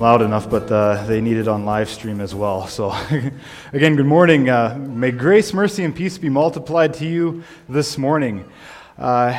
Loud 0.00 0.22
enough, 0.22 0.48
but 0.48 0.70
uh, 0.72 1.04
they 1.04 1.20
need 1.20 1.36
it 1.36 1.46
on 1.46 1.66
live 1.66 1.88
stream 1.88 2.22
as 2.22 2.34
well. 2.34 2.66
So, 2.66 2.90
again, 3.72 3.96
good 3.96 4.06
morning. 4.06 4.48
Uh, 4.48 4.78
may 4.80 5.10
grace, 5.10 5.52
mercy, 5.52 5.84
and 5.84 5.94
peace 5.94 6.16
be 6.16 6.30
multiplied 6.30 6.94
to 6.94 7.06
you 7.06 7.44
this 7.68 7.98
morning. 7.98 8.50
Uh, 8.96 9.38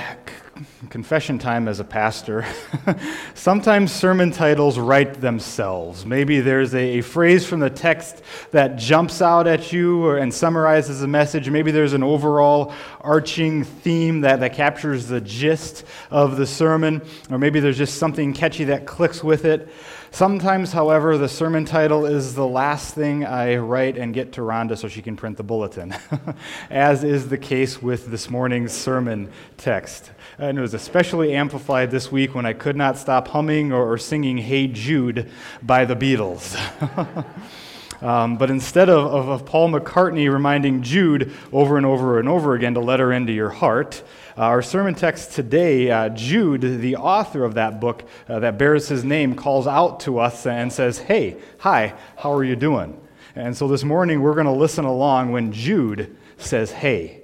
confession 0.90 1.40
time 1.40 1.68
as 1.68 1.80
a 1.80 1.84
pastor. 1.84 2.46
Sometimes 3.34 3.92
sermon 3.92 4.30
titles 4.30 4.78
write 4.78 5.20
themselves. 5.20 6.06
Maybe 6.06 6.42
there's 6.42 6.76
a, 6.76 7.00
a, 7.00 7.02
phrase 7.02 7.46
from 7.46 7.60
the 7.60 7.70
text 7.70 8.22
that 8.52 8.76
jumps 8.76 9.22
out 9.22 9.48
at 9.48 9.72
you 9.74 10.06
or, 10.06 10.18
and 10.18 10.32
summarizes 10.32 11.00
the 11.00 11.08
message. 11.08 11.50
Maybe 11.50 11.72
there's 11.72 11.94
an 11.94 12.04
overall 12.04 12.74
arching 13.00 13.64
theme 13.64 14.22
that, 14.22 14.42
that 14.42 14.54
captures 14.54 15.08
the 15.08 15.22
gist 15.22 15.86
of 16.12 16.38
the 16.38 16.46
sermon, 16.46 17.02
or 17.32 17.40
maybe 17.40 17.60
there's 17.60 17.78
just 17.78 17.98
something 17.98 18.34
catchy 18.34 18.66
that 18.66 18.86
clicks 18.86 19.24
with 19.24 19.46
it. 19.46 19.68
Sometimes, 20.14 20.74
however, 20.74 21.18
the 21.18 21.30
sermon 21.30 21.64
title 21.64 22.06
is 22.06 22.36
the 22.36 22.46
last 22.46 22.94
thing 22.94 23.24
I 23.26 23.56
write 23.56 23.98
and 23.98 24.14
get 24.14 24.34
to 24.34 24.42
Rhonda 24.42 24.78
so 24.78 24.90
she 24.90 25.02
can 25.02 25.16
print 25.16 25.38
the 25.38 25.44
bulletin, 25.44 25.96
as 26.70 27.06
is 27.06 27.30
the 27.30 27.38
case 27.38 27.82
with 27.82 28.08
this 28.08 28.30
morning's 28.30 28.74
sermon 28.74 29.32
text. 29.56 30.12
And 30.38 30.58
it 30.58 30.62
was 30.62 30.74
especially 30.74 31.34
amplified 31.34 31.92
this 31.92 32.12
week 32.12 32.36
when 32.36 32.46
I 32.46 32.52
could 32.52 32.76
not 32.76 32.98
stop 32.98 33.30
humming 33.30 33.72
or, 33.72 33.98
singing 33.98 34.38
Hey 34.38 34.68
Jude 34.68 35.30
by 35.64 35.86
the 35.86 35.96
Beatles. 35.96 36.60
Um, 38.02 38.38
but 38.38 38.50
instead 38.50 38.90
of, 38.90 39.06
of, 39.14 39.30
of, 39.30 39.46
Paul 39.46 39.70
McCartney 39.70 40.32
reminding 40.32 40.82
Jude 40.82 41.32
over 41.54 41.78
and 41.78 41.86
over 41.86 42.20
and 42.20 42.28
over 42.28 42.56
again 42.56 42.74
to 42.74 42.80
let 42.80 43.00
her 43.00 43.12
into 43.12 43.32
your 43.32 43.50
heart, 43.50 44.02
uh, 44.36 44.42
our 44.42 44.64
sermon 44.64 44.96
text 44.96 45.34
today, 45.34 45.92
uh, 45.92 46.10
Jude, 46.10 46.62
the 46.62 46.96
author 46.96 47.44
of 47.44 47.54
that 47.54 47.80
book 47.80 48.04
uh, 48.28 48.40
that 48.40 48.58
bears 48.58 48.90
his 48.90 49.04
name, 49.04 49.36
calls 49.36 49.68
out 49.68 50.00
to 50.02 50.18
us 50.18 50.48
and 50.48 50.74
says, 50.74 50.98
Hey, 50.98 51.38
hi, 51.60 51.94
how 52.18 52.34
are 52.34 52.44
you 52.44 52.56
doing? 52.56 53.00
And 53.36 53.56
so 53.56 53.68
this 53.68 53.84
morning 53.84 54.22
we're 54.22 54.34
going 54.34 54.46
to 54.48 54.52
listen 54.52 54.86
along 54.86 55.32
when 55.32 55.52
Jude 55.52 56.18
says, 56.38 56.72
Hey. 56.72 57.21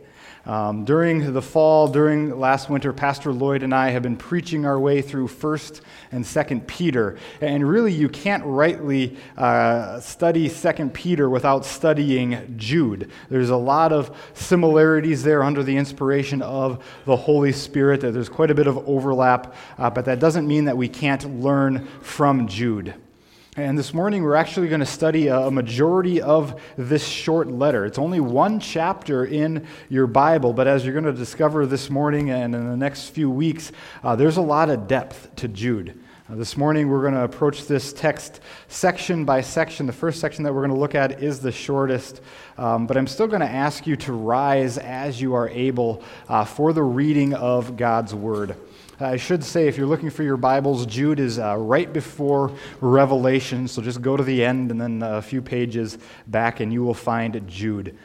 Um, 0.47 0.85
during 0.85 1.33
the 1.33 1.41
fall, 1.41 1.89
during 1.89 2.39
last 2.39 2.69
winter, 2.69 2.93
Pastor 2.93 3.33
Lloyd 3.33 3.63
and 3.63 3.75
I 3.75 3.89
have 3.89 4.01
been 4.01 4.15
preaching 4.15 4.65
our 4.65 4.79
way 4.79 5.01
through 5.01 5.27
1st 5.27 5.81
and 6.13 6.23
2nd 6.23 6.65
Peter. 6.67 7.17
And 7.41 7.67
really, 7.67 7.91
you 7.91 8.07
can't 8.07 8.43
rightly 8.45 9.17
uh, 9.35 9.99
study 9.99 10.47
2nd 10.47 10.93
Peter 10.93 11.29
without 11.29 11.65
studying 11.65 12.55
Jude. 12.55 13.11
There's 13.27 13.49
a 13.49 13.57
lot 13.57 13.91
of 13.91 14.15
similarities 14.35 15.21
there 15.21 15.43
under 15.43 15.63
the 15.63 15.75
inspiration 15.75 16.41
of 16.41 16.81
the 17.03 17.17
Holy 17.17 17.51
Spirit. 17.51 17.99
There's 17.99 18.29
quite 18.29 18.49
a 18.49 18.55
bit 18.55 18.67
of 18.67 18.77
overlap, 18.87 19.53
uh, 19.77 19.89
but 19.89 20.05
that 20.05 20.21
doesn't 20.21 20.47
mean 20.47 20.63
that 20.63 20.77
we 20.77 20.87
can't 20.87 21.41
learn 21.41 21.85
from 22.01 22.47
Jude. 22.47 22.95
And 23.57 23.75
this 23.75 23.91
morning, 23.91 24.21
we're 24.21 24.35
actually 24.35 24.67
going 24.67 24.81
to 24.81 24.85
study 24.85 25.29
a 25.29 25.49
majority 25.49 26.21
of 26.21 26.61
this 26.77 27.03
short 27.03 27.47
letter. 27.47 27.87
It's 27.87 27.97
only 27.97 28.19
one 28.19 28.59
chapter 28.59 29.25
in 29.25 29.65
your 29.89 30.05
Bible, 30.05 30.53
but 30.53 30.67
as 30.67 30.85
you're 30.85 30.93
going 30.93 31.05
to 31.05 31.11
discover 31.11 31.65
this 31.65 31.89
morning 31.89 32.29
and 32.29 32.53
in 32.53 32.69
the 32.69 32.77
next 32.77 33.09
few 33.09 33.31
weeks, 33.31 33.71
uh, 34.03 34.15
there's 34.15 34.37
a 34.37 34.43
lot 34.43 34.69
of 34.69 34.87
depth 34.87 35.35
to 35.37 35.47
Jude. 35.47 35.99
Uh, 36.29 36.35
this 36.35 36.55
morning, 36.55 36.87
we're 36.87 37.01
going 37.01 37.15
to 37.15 37.23
approach 37.23 37.65
this 37.65 37.93
text 37.93 38.41
section 38.67 39.25
by 39.25 39.41
section. 39.41 39.87
The 39.87 39.91
first 39.91 40.19
section 40.19 40.43
that 40.43 40.53
we're 40.53 40.61
going 40.61 40.75
to 40.75 40.79
look 40.79 40.93
at 40.93 41.23
is 41.23 41.39
the 41.39 41.51
shortest, 41.51 42.21
um, 42.59 42.85
but 42.85 42.95
I'm 42.95 43.07
still 43.07 43.25
going 43.25 43.41
to 43.41 43.49
ask 43.49 43.87
you 43.87 43.95
to 43.95 44.13
rise 44.13 44.77
as 44.77 45.19
you 45.19 45.33
are 45.33 45.49
able 45.49 46.03
uh, 46.29 46.45
for 46.45 46.73
the 46.73 46.83
reading 46.83 47.33
of 47.33 47.75
God's 47.75 48.13
Word. 48.13 48.55
I 48.99 49.17
should 49.17 49.43
say, 49.43 49.67
if 49.67 49.77
you're 49.77 49.85
looking 49.85 50.09
for 50.09 50.23
your 50.23 50.37
Bibles, 50.37 50.87
Jude 50.87 51.19
is 51.19 51.37
uh, 51.37 51.55
right 51.55 51.93
before 51.93 52.51
Revelation, 52.81 53.67
so 53.67 53.79
just 53.79 54.01
go 54.01 54.17
to 54.17 54.23
the 54.23 54.43
end 54.43 54.71
and 54.71 54.81
then 54.81 55.03
a 55.03 55.21
few 55.21 55.39
pages 55.39 55.99
back, 56.25 56.61
and 56.61 56.73
you 56.73 56.83
will 56.83 56.95
find 56.95 57.47
Jude. 57.47 57.95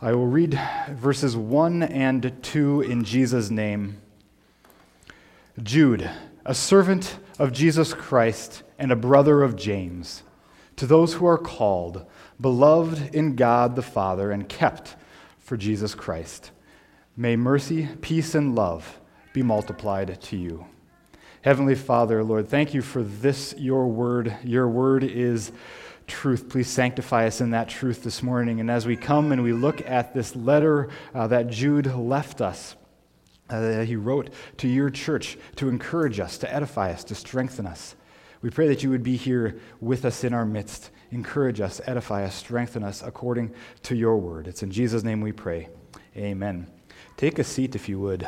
I 0.00 0.14
will 0.14 0.26
read 0.26 0.58
verses 0.90 1.36
1 1.36 1.84
and 1.84 2.36
2 2.42 2.80
in 2.80 3.04
Jesus' 3.04 3.50
name. 3.50 4.00
Jude, 5.62 6.10
a 6.44 6.56
servant 6.56 7.20
of 7.38 7.52
Jesus 7.52 7.94
Christ 7.94 8.64
and 8.80 8.90
a 8.90 8.96
brother 8.96 9.44
of 9.44 9.54
James, 9.54 10.24
to 10.74 10.88
those 10.88 11.14
who 11.14 11.26
are 11.26 11.38
called, 11.38 12.04
beloved 12.40 13.14
in 13.14 13.36
God 13.36 13.76
the 13.76 13.82
Father, 13.82 14.32
and 14.32 14.48
kept 14.48 14.96
for 15.38 15.56
Jesus 15.56 15.94
Christ. 15.94 16.50
May 17.16 17.36
mercy, 17.36 17.90
peace, 18.00 18.34
and 18.34 18.56
love 18.56 18.98
be 19.32 19.42
multiplied 19.42 20.20
to 20.20 20.36
you. 20.36 20.66
Heavenly 21.42 21.74
Father, 21.74 22.22
Lord, 22.22 22.48
thank 22.48 22.72
you 22.72 22.82
for 22.82 23.02
this, 23.02 23.54
your 23.58 23.88
word. 23.88 24.36
Your 24.44 24.68
word 24.68 25.02
is 25.02 25.50
truth. 26.06 26.48
Please 26.48 26.68
sanctify 26.68 27.26
us 27.26 27.40
in 27.40 27.50
that 27.50 27.68
truth 27.68 28.04
this 28.04 28.22
morning. 28.22 28.60
And 28.60 28.70
as 28.70 28.86
we 28.86 28.96
come 28.96 29.32
and 29.32 29.42
we 29.42 29.52
look 29.52 29.80
at 29.88 30.14
this 30.14 30.36
letter 30.36 30.88
uh, 31.14 31.26
that 31.28 31.48
Jude 31.48 31.86
left 31.86 32.40
us, 32.40 32.76
uh, 33.50 33.60
that 33.60 33.86
he 33.86 33.96
wrote 33.96 34.32
to 34.58 34.68
your 34.68 34.88
church 34.90 35.36
to 35.56 35.68
encourage 35.68 36.20
us, 36.20 36.38
to 36.38 36.52
edify 36.52 36.92
us, 36.92 37.02
to 37.04 37.14
strengthen 37.14 37.66
us, 37.66 37.96
we 38.40 38.50
pray 38.50 38.68
that 38.68 38.82
you 38.82 38.90
would 38.90 39.04
be 39.04 39.16
here 39.16 39.60
with 39.80 40.04
us 40.04 40.24
in 40.24 40.34
our 40.34 40.44
midst. 40.44 40.90
Encourage 41.10 41.60
us, 41.60 41.80
edify 41.86 42.24
us, 42.24 42.34
strengthen 42.34 42.82
us 42.82 43.02
according 43.02 43.54
to 43.84 43.94
your 43.94 44.16
word. 44.16 44.48
It's 44.48 44.62
in 44.62 44.70
Jesus' 44.70 45.04
name 45.04 45.20
we 45.20 45.32
pray. 45.32 45.68
Amen. 46.16 46.66
Take 47.16 47.38
a 47.38 47.44
seat 47.44 47.74
if 47.74 47.88
you 47.88 48.00
would. 48.00 48.26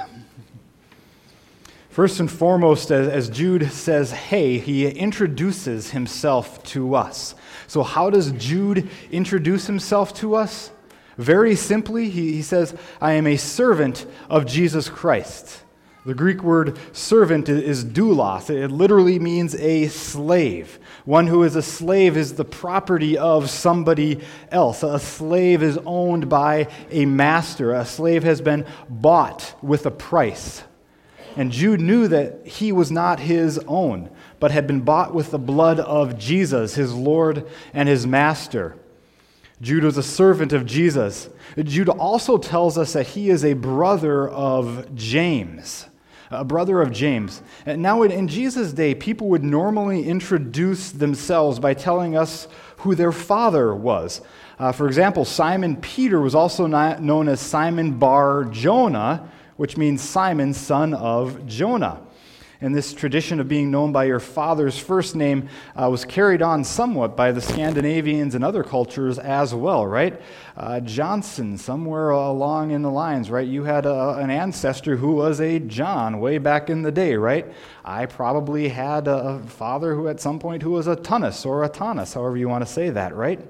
First 1.94 2.19
and 2.19 2.28
foremost, 2.28 2.91
as 2.91 3.28
Jude 3.28 3.71
says, 3.71 4.10
hey, 4.10 4.59
he 4.59 4.84
introduces 4.84 5.93
himself 5.93 6.60
to 6.65 6.97
us. 6.97 7.37
So, 7.69 7.84
how 7.84 8.10
does 8.10 8.32
Jude 8.32 8.91
introduce 9.12 9.69
himself 9.69 10.12
to 10.15 10.34
us? 10.34 10.72
Very 11.19 11.54
simply, 11.54 12.10
he, 12.10 12.43
says, 12.43 12.75
I 13.00 13.12
am 13.12 13.28
a 13.28 13.37
servant 13.37 14.06
of 14.28 14.44
Jesus 14.44 14.88
Christ. 14.88 15.62
The 16.04 16.15
Greek 16.15 16.43
word 16.43 16.81
servant 16.93 17.49
is 17.49 17.84
doulos. 17.84 18.50
It 18.50 18.72
literally 18.72 19.21
means 19.21 19.54
a 19.54 19.87
slave. 19.87 20.81
One 21.04 21.28
who 21.28 21.44
is 21.44 21.54
a 21.54 21.62
slave 21.62 22.16
is 22.16 22.34
the 22.34 22.44
property 22.44 23.16
of 23.16 23.49
somebody 23.49 24.21
else. 24.50 24.83
A 24.83 24.99
slave 24.99 25.62
is 25.62 25.78
owned 25.87 26.28
by 26.28 26.66
a 26.91 27.06
master. 27.06 27.72
A 27.72 27.84
slave 27.84 28.25
has 28.25 28.41
been 28.41 28.66
bought 28.88 29.54
with 29.62 29.87
a 29.87 29.93
price. 29.93 30.65
And 31.37 31.50
Jude 31.50 31.81
knew 31.81 32.06
that 32.09 32.47
he 32.47 32.71
was 32.71 32.91
not 32.91 33.21
his 33.21 33.59
own, 33.67 34.11
but 34.39 34.50
had 34.50 34.67
been 34.67 34.81
bought 34.81 35.15
with 35.15 35.31
the 35.31 35.39
blood 35.39 35.81
of 35.81 36.19
Jesus, 36.19 36.75
his 36.75 36.95
Lord 36.95 37.47
and 37.72 37.89
his 37.89 38.06
Master. 38.06 38.77
Jude 39.61 39.84
was 39.84 39.97
a 39.97 40.03
servant 40.03 40.53
of 40.53 40.67
Jesus. 40.67 41.28
Jude 41.56 41.89
also 41.89 42.39
tells 42.39 42.77
us 42.77 42.93
that 42.93 43.09
he 43.09 43.31
is 43.31 43.45
a 43.45 43.55
brother 43.55 44.28
of 44.28 44.95
James. 44.95 45.87
A 46.31 46.45
brother 46.45 46.81
of 46.81 46.92
James. 46.92 47.42
And 47.65 47.80
now, 47.80 48.03
in 48.03 48.28
Jesus' 48.28 48.72
day, 48.72 48.95
people 48.95 49.28
would 49.28 49.45
normally 49.45 50.04
introduce 50.04 50.91
themselves 50.91 51.59
by 51.59 51.75
telling 51.75 52.16
us 52.16 52.48
who 52.78 52.95
their 52.95 53.13
father 53.13 53.75
was. 53.75 54.21
Uh, 54.59 54.72
for 54.72 54.87
example, 54.87 55.25
Simon 55.25 55.77
Peter 55.77 56.21
was 56.21 56.34
also 56.34 56.66
known 56.66 57.28
as 57.28 57.41
Simon 57.41 57.98
Bar 57.98 58.45
Jonah, 58.47 59.28
which 59.56 59.77
means 59.77 60.03
Simon, 60.03 60.54
son 60.54 60.95
of 60.95 61.47
Jonah. 61.47 62.01
And 62.60 62.74
this 62.74 62.95
tradition 62.95 63.41
of 63.41 63.48
being 63.48 63.71
known 63.71 63.92
by 63.92 64.04
your 64.04 64.21
father's 64.21 64.78
first 64.78 65.15
name 65.15 65.51
uh, 65.77 65.91
was 65.91 66.06
carried 66.06 66.41
on 66.41 66.65
somewhat 66.65 67.15
by 67.15 67.30
the 67.30 67.42
Scandinavians 67.42 68.34
and 68.34 68.42
other 68.42 68.62
cultures 68.62 69.18
as 69.18 69.54
well, 69.54 69.86
right? 69.86 70.18
Uh, 70.56 70.80
Johnson, 70.80 71.59
somewhere 71.59 72.09
along 72.09 72.71
in 72.71 72.80
the 72.80 72.91
lines, 72.91 73.30
right? 73.30 73.47
You 73.47 73.65
had 73.65 73.84
a, 73.84 74.16
an 74.18 74.30
ancestor 74.30 74.97
who 74.97 75.12
was 75.12 75.42
a 75.42 75.59
John 75.59 76.21
way 76.21 76.39
back 76.39 76.71
in 76.71 76.80
the 76.80 76.92
day, 76.92 77.16
right? 77.16 77.53
I 77.84 78.06
probably 78.06 78.68
had 78.68 79.09
a 79.09 79.41
father 79.41 79.95
who 79.95 80.09
at 80.09 80.21
some 80.21 80.39
point 80.39 80.62
who 80.62 80.71
was 80.71 80.86
a 80.86 80.97
Tunnus 80.97 81.45
or 81.45 81.65
a 81.65 81.68
Tanis, 81.68 82.15
however 82.15 82.39
you 82.39 82.48
want 82.48 82.65
to 82.65 82.72
say 82.72 82.89
that, 82.89 83.15
right? 83.15 83.41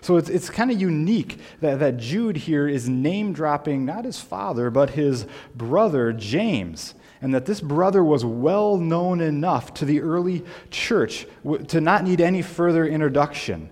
So 0.00 0.16
it's, 0.16 0.28
it's 0.28 0.48
kind 0.48 0.70
of 0.70 0.80
unique 0.80 1.38
that, 1.60 1.78
that 1.80 1.98
Jude 1.98 2.36
here 2.36 2.66
is 2.66 2.88
name 2.88 3.32
dropping 3.32 3.84
not 3.84 4.04
his 4.04 4.20
father, 4.20 4.70
but 4.70 4.90
his 4.90 5.26
brother 5.54 6.12
James. 6.12 6.94
and 7.22 7.34
that 7.34 7.46
this 7.46 7.60
brother 7.60 8.02
was 8.02 8.24
well 8.24 8.76
known 8.76 9.20
enough 9.20 9.74
to 9.74 9.84
the 9.84 10.00
early 10.00 10.44
church 10.70 11.26
to 11.68 11.80
not 11.80 12.04
need 12.04 12.20
any 12.20 12.42
further 12.42 12.86
introduction. 12.86 13.70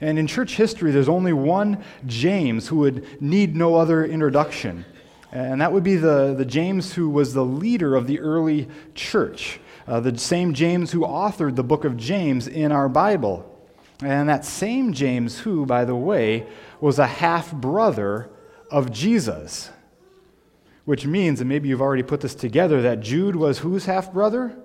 And 0.00 0.18
in 0.18 0.26
church 0.26 0.56
history, 0.56 0.90
there's 0.90 1.08
only 1.08 1.32
one 1.32 1.82
James 2.06 2.68
who 2.68 2.78
would 2.78 3.22
need 3.22 3.56
no 3.56 3.76
other 3.76 4.04
introduction. 4.04 4.84
And 5.30 5.60
that 5.60 5.72
would 5.72 5.84
be 5.84 5.96
the, 5.96 6.34
the 6.36 6.44
James 6.44 6.92
who 6.92 7.08
was 7.08 7.32
the 7.32 7.44
leader 7.44 7.94
of 7.94 8.06
the 8.06 8.20
early 8.20 8.68
church, 8.94 9.60
uh, 9.86 10.00
the 10.00 10.18
same 10.18 10.52
James 10.52 10.92
who 10.92 11.00
authored 11.00 11.56
the 11.56 11.64
book 11.64 11.84
of 11.84 11.96
James 11.96 12.46
in 12.48 12.72
our 12.72 12.88
Bible. 12.88 13.48
And 14.04 14.28
that 14.28 14.44
same 14.44 14.92
James, 14.92 15.40
who, 15.40 15.66
by 15.66 15.84
the 15.84 15.96
way, 15.96 16.46
was 16.80 16.98
a 16.98 17.06
half 17.06 17.52
brother 17.52 18.28
of 18.70 18.90
Jesus. 18.90 19.70
Which 20.84 21.06
means, 21.06 21.40
and 21.40 21.48
maybe 21.48 21.68
you've 21.68 21.82
already 21.82 22.02
put 22.02 22.20
this 22.20 22.34
together, 22.34 22.82
that 22.82 23.00
Jude 23.00 23.36
was 23.36 23.60
whose 23.60 23.86
half 23.86 24.12
brother? 24.12 24.56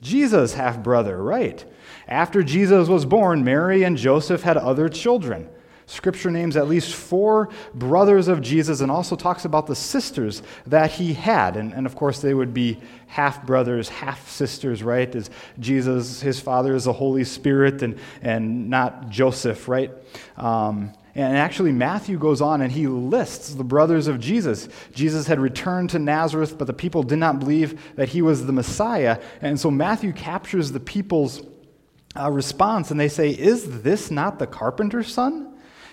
Jesus' 0.00 0.54
half 0.54 0.82
brother, 0.82 1.22
right. 1.22 1.64
After 2.08 2.42
Jesus 2.42 2.88
was 2.88 3.04
born, 3.04 3.44
Mary 3.44 3.82
and 3.82 3.96
Joseph 3.96 4.42
had 4.42 4.56
other 4.56 4.88
children. 4.88 5.48
Scripture 5.90 6.30
names 6.30 6.56
at 6.56 6.68
least 6.68 6.94
four 6.94 7.48
brothers 7.74 8.28
of 8.28 8.40
Jesus 8.40 8.80
and 8.80 8.92
also 8.92 9.16
talks 9.16 9.44
about 9.44 9.66
the 9.66 9.74
sisters 9.74 10.40
that 10.68 10.92
he 10.92 11.14
had. 11.14 11.56
And, 11.56 11.72
and 11.74 11.84
of 11.84 11.96
course, 11.96 12.20
they 12.20 12.32
would 12.32 12.54
be 12.54 12.80
half 13.08 13.44
brothers, 13.44 13.88
half 13.88 14.30
sisters, 14.30 14.84
right? 14.84 15.12
As 15.16 15.30
Jesus, 15.58 16.20
his 16.20 16.38
father 16.38 16.76
is 16.76 16.84
the 16.84 16.92
Holy 16.92 17.24
Spirit 17.24 17.82
and, 17.82 17.98
and 18.22 18.70
not 18.70 19.10
Joseph, 19.10 19.66
right? 19.66 19.90
Um, 20.36 20.92
and 21.16 21.36
actually, 21.36 21.72
Matthew 21.72 22.18
goes 22.18 22.40
on 22.40 22.62
and 22.62 22.70
he 22.70 22.86
lists 22.86 23.52
the 23.54 23.64
brothers 23.64 24.06
of 24.06 24.20
Jesus. 24.20 24.68
Jesus 24.94 25.26
had 25.26 25.40
returned 25.40 25.90
to 25.90 25.98
Nazareth, 25.98 26.56
but 26.56 26.68
the 26.68 26.72
people 26.72 27.02
did 27.02 27.18
not 27.18 27.40
believe 27.40 27.96
that 27.96 28.10
he 28.10 28.22
was 28.22 28.46
the 28.46 28.52
Messiah. 28.52 29.20
And 29.40 29.58
so 29.58 29.72
Matthew 29.72 30.12
captures 30.12 30.70
the 30.70 30.78
people's 30.78 31.42
uh, 32.16 32.30
response 32.30 32.92
and 32.92 33.00
they 33.00 33.08
say, 33.08 33.30
Is 33.30 33.82
this 33.82 34.08
not 34.12 34.38
the 34.38 34.46
carpenter's 34.46 35.12
son? 35.12 35.49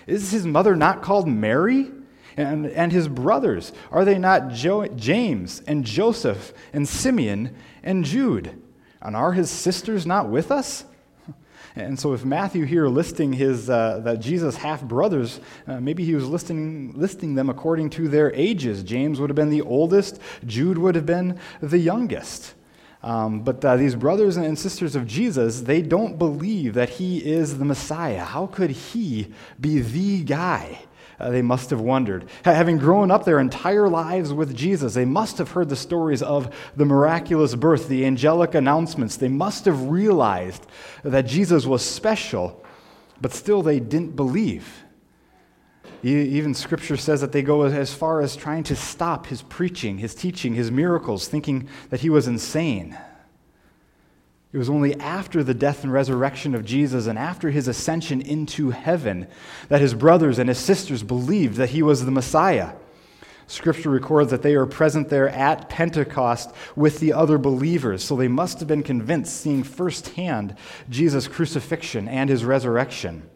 Is 0.08 0.30
his 0.30 0.46
mother 0.46 0.74
not 0.74 1.02
called 1.02 1.28
Mary? 1.28 1.90
And, 2.36 2.66
and 2.66 2.92
his 2.92 3.08
brothers, 3.08 3.72
are 3.90 4.04
they 4.04 4.16
not 4.16 4.50
jo- 4.50 4.86
James 4.86 5.60
and 5.66 5.84
Joseph 5.84 6.52
and 6.72 6.88
Simeon 6.88 7.56
and 7.82 8.04
Jude? 8.04 8.62
And 9.02 9.16
are 9.16 9.32
his 9.32 9.50
sisters 9.50 10.06
not 10.06 10.28
with 10.28 10.50
us? 10.50 10.84
And 11.76 12.00
so, 12.00 12.12
if 12.12 12.24
Matthew 12.24 12.64
here 12.64 12.88
listing 12.88 13.32
his 13.32 13.70
uh, 13.70 14.00
that 14.02 14.18
Jesus 14.18 14.56
half 14.56 14.82
brothers, 14.82 15.40
uh, 15.66 15.78
maybe 15.78 16.04
he 16.04 16.14
was 16.14 16.26
listing 16.26 16.92
listing 16.96 17.36
them 17.36 17.48
according 17.48 17.90
to 17.90 18.08
their 18.08 18.32
ages. 18.34 18.82
James 18.82 19.20
would 19.20 19.30
have 19.30 19.36
been 19.36 19.50
the 19.50 19.62
oldest. 19.62 20.20
Jude 20.44 20.78
would 20.78 20.96
have 20.96 21.06
been 21.06 21.38
the 21.60 21.78
youngest. 21.78 22.54
Um, 23.02 23.40
but 23.42 23.64
uh, 23.64 23.76
these 23.76 23.94
brothers 23.94 24.36
and 24.36 24.58
sisters 24.58 24.96
of 24.96 25.06
Jesus, 25.06 25.60
they 25.60 25.82
don't 25.82 26.18
believe 26.18 26.74
that 26.74 26.88
he 26.88 27.18
is 27.18 27.58
the 27.58 27.64
Messiah. 27.64 28.24
How 28.24 28.46
could 28.46 28.70
he 28.70 29.32
be 29.60 29.80
the 29.80 30.24
guy? 30.24 30.80
Uh, 31.20 31.30
they 31.30 31.42
must 31.42 31.70
have 31.70 31.80
wondered. 31.80 32.28
Having 32.44 32.78
grown 32.78 33.10
up 33.10 33.24
their 33.24 33.40
entire 33.40 33.88
lives 33.88 34.32
with 34.32 34.54
Jesus, 34.54 34.94
they 34.94 35.04
must 35.04 35.38
have 35.38 35.50
heard 35.50 35.68
the 35.68 35.76
stories 35.76 36.22
of 36.22 36.54
the 36.76 36.84
miraculous 36.84 37.54
birth, 37.54 37.88
the 37.88 38.06
angelic 38.06 38.54
announcements. 38.54 39.16
They 39.16 39.28
must 39.28 39.64
have 39.64 39.88
realized 39.88 40.66
that 41.02 41.26
Jesus 41.26 41.66
was 41.66 41.84
special, 41.84 42.64
but 43.20 43.32
still 43.32 43.62
they 43.62 43.80
didn't 43.80 44.14
believe. 44.14 44.84
Even 46.02 46.54
scripture 46.54 46.96
says 46.96 47.20
that 47.20 47.32
they 47.32 47.42
go 47.42 47.62
as 47.62 47.92
far 47.92 48.20
as 48.20 48.36
trying 48.36 48.62
to 48.64 48.76
stop 48.76 49.26
his 49.26 49.42
preaching, 49.42 49.98
his 49.98 50.14
teaching, 50.14 50.54
his 50.54 50.70
miracles, 50.70 51.26
thinking 51.26 51.68
that 51.90 52.00
he 52.00 52.10
was 52.10 52.28
insane. 52.28 52.96
It 54.52 54.58
was 54.58 54.70
only 54.70 54.98
after 54.98 55.42
the 55.42 55.54
death 55.54 55.82
and 55.82 55.92
resurrection 55.92 56.54
of 56.54 56.64
Jesus 56.64 57.06
and 57.06 57.18
after 57.18 57.50
his 57.50 57.68
ascension 57.68 58.20
into 58.20 58.70
heaven 58.70 59.26
that 59.68 59.80
his 59.80 59.92
brothers 59.92 60.38
and 60.38 60.48
his 60.48 60.58
sisters 60.58 61.02
believed 61.02 61.56
that 61.56 61.70
he 61.70 61.82
was 61.82 62.04
the 62.04 62.10
Messiah. 62.10 62.72
Scripture 63.46 63.90
records 63.90 64.30
that 64.30 64.42
they 64.42 64.54
are 64.54 64.66
present 64.66 65.08
there 65.08 65.28
at 65.30 65.68
Pentecost 65.68 66.50
with 66.76 67.00
the 67.00 67.12
other 67.12 67.38
believers, 67.38 68.04
so 68.04 68.14
they 68.14 68.28
must 68.28 68.58
have 68.58 68.68
been 68.68 68.82
convinced, 68.82 69.38
seeing 69.38 69.62
firsthand 69.62 70.54
Jesus' 70.88 71.28
crucifixion 71.28 72.08
and 72.08 72.30
his 72.30 72.44
resurrection. 72.44 73.28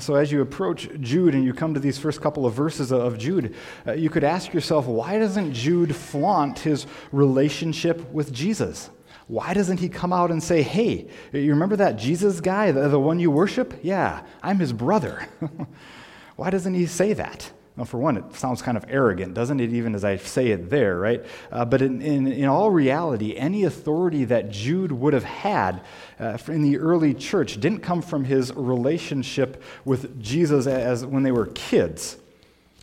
So, 0.00 0.14
as 0.16 0.32
you 0.32 0.40
approach 0.40 0.88
Jude 1.00 1.34
and 1.34 1.44
you 1.44 1.52
come 1.52 1.74
to 1.74 1.80
these 1.80 1.98
first 1.98 2.20
couple 2.20 2.44
of 2.44 2.54
verses 2.54 2.92
of 2.92 3.18
Jude, 3.18 3.54
uh, 3.86 3.92
you 3.92 4.10
could 4.10 4.24
ask 4.24 4.52
yourself, 4.52 4.86
why 4.86 5.18
doesn't 5.18 5.52
Jude 5.52 5.94
flaunt 5.94 6.58
his 6.58 6.86
relationship 7.12 8.10
with 8.10 8.32
Jesus? 8.32 8.90
Why 9.28 9.54
doesn't 9.54 9.78
he 9.78 9.88
come 9.88 10.12
out 10.12 10.30
and 10.30 10.42
say, 10.42 10.62
hey, 10.62 11.08
you 11.32 11.50
remember 11.50 11.76
that 11.76 11.96
Jesus 11.96 12.40
guy, 12.40 12.70
the, 12.70 12.88
the 12.88 13.00
one 13.00 13.18
you 13.18 13.30
worship? 13.30 13.74
Yeah, 13.82 14.22
I'm 14.42 14.58
his 14.58 14.72
brother. 14.72 15.28
why 16.36 16.50
doesn't 16.50 16.74
he 16.74 16.86
say 16.86 17.12
that? 17.14 17.50
Well, 17.76 17.84
for 17.84 17.98
one, 17.98 18.16
it 18.16 18.34
sounds 18.34 18.62
kind 18.62 18.78
of 18.78 18.86
arrogant, 18.88 19.34
doesn't 19.34 19.60
it, 19.60 19.70
even 19.72 19.94
as 19.94 20.02
I 20.02 20.16
say 20.16 20.48
it 20.48 20.70
there, 20.70 20.98
right? 20.98 21.22
Uh, 21.52 21.66
but 21.66 21.82
in, 21.82 22.00
in, 22.00 22.26
in, 22.26 22.46
all 22.46 22.70
reality, 22.70 23.36
any 23.36 23.64
authority 23.64 24.24
that 24.24 24.50
Jude 24.50 24.90
would 24.92 25.12
have 25.12 25.24
had 25.24 25.82
uh, 26.18 26.38
in 26.48 26.62
the 26.62 26.78
early 26.78 27.12
church 27.12 27.60
didn't 27.60 27.80
come 27.80 28.00
from 28.00 28.24
his 28.24 28.50
relationship 28.54 29.62
with 29.84 30.22
Jesus 30.22 30.66
as 30.66 31.04
when 31.04 31.22
they 31.22 31.32
were 31.32 31.46
kids. 31.48 32.16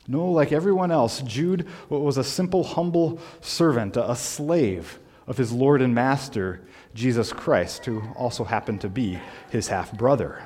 No, 0.07 0.29
like 0.29 0.51
everyone 0.51 0.91
else, 0.91 1.21
Jude 1.21 1.67
was 1.89 2.17
a 2.17 2.23
simple, 2.23 2.63
humble 2.63 3.19
servant, 3.41 3.97
a 3.97 4.15
slave 4.15 4.99
of 5.25 5.37
his 5.37 5.51
Lord 5.51 5.81
and 5.81 5.95
Master, 5.95 6.61
Jesus 6.93 7.33
Christ, 7.33 7.85
who 7.85 8.03
also 8.15 8.43
happened 8.43 8.81
to 8.81 8.89
be 8.89 9.17
his 9.49 9.69
half 9.69 9.91
brother. 9.91 10.43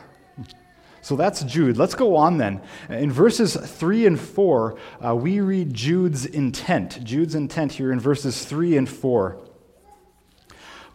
So 1.07 1.15
that's 1.15 1.41
Jude. 1.43 1.77
Let's 1.77 1.95
go 1.95 2.17
on 2.17 2.37
then. 2.37 2.59
In 2.89 3.13
verses 3.13 3.55
3 3.55 4.07
and 4.07 4.19
4, 4.19 4.77
uh, 5.05 5.15
we 5.15 5.39
read 5.39 5.73
Jude's 5.73 6.25
intent. 6.25 7.01
Jude's 7.01 7.33
intent 7.33 7.71
here 7.71 7.93
in 7.93 7.99
verses 8.01 8.43
3 8.43 8.75
and 8.75 8.89
4. 8.89 9.39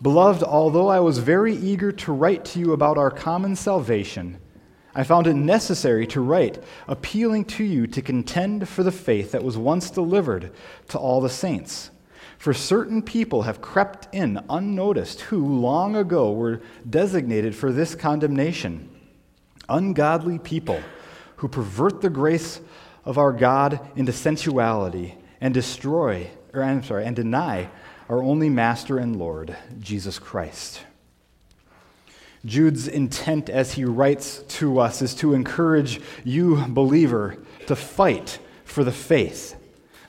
Beloved, 0.02 0.42
although 0.42 0.88
I 0.88 1.00
was 1.00 1.16
very 1.16 1.54
eager 1.56 1.92
to 1.92 2.12
write 2.12 2.44
to 2.44 2.58
you 2.58 2.74
about 2.74 2.98
our 2.98 3.10
common 3.10 3.56
salvation, 3.56 4.36
I 4.94 5.02
found 5.02 5.28
it 5.28 5.32
necessary 5.32 6.06
to 6.08 6.20
write, 6.20 6.62
appealing 6.86 7.46
to 7.46 7.64
you 7.64 7.86
to 7.86 8.02
contend 8.02 8.68
for 8.68 8.82
the 8.82 8.92
faith 8.92 9.32
that 9.32 9.42
was 9.42 9.56
once 9.56 9.90
delivered 9.90 10.52
to 10.88 10.98
all 10.98 11.22
the 11.22 11.30
saints. 11.30 11.90
For 12.36 12.52
certain 12.52 13.00
people 13.00 13.44
have 13.44 13.62
crept 13.62 14.14
in 14.14 14.44
unnoticed 14.50 15.22
who 15.22 15.42
long 15.42 15.96
ago 15.96 16.32
were 16.32 16.60
designated 16.90 17.56
for 17.56 17.72
this 17.72 17.94
condemnation 17.94 18.91
ungodly 19.68 20.38
people 20.38 20.80
who 21.36 21.48
pervert 21.48 22.00
the 22.00 22.10
grace 22.10 22.60
of 23.04 23.18
our 23.18 23.32
God 23.32 23.80
into 23.96 24.12
sensuality 24.12 25.16
and 25.40 25.52
destroy, 25.52 26.30
or 26.52 26.62
I'm 26.62 26.82
sorry, 26.82 27.04
and 27.04 27.16
deny 27.16 27.68
our 28.08 28.22
only 28.22 28.48
Master 28.48 28.98
and 28.98 29.16
Lord, 29.16 29.56
Jesus 29.80 30.18
Christ. 30.18 30.82
Jude's 32.44 32.88
intent 32.88 33.48
as 33.48 33.72
he 33.72 33.84
writes 33.84 34.42
to 34.48 34.80
us 34.80 35.00
is 35.00 35.14
to 35.16 35.34
encourage 35.34 36.00
you, 36.24 36.64
believer, 36.68 37.36
to 37.68 37.76
fight 37.76 38.38
for 38.64 38.82
the 38.82 38.92
faith 38.92 39.56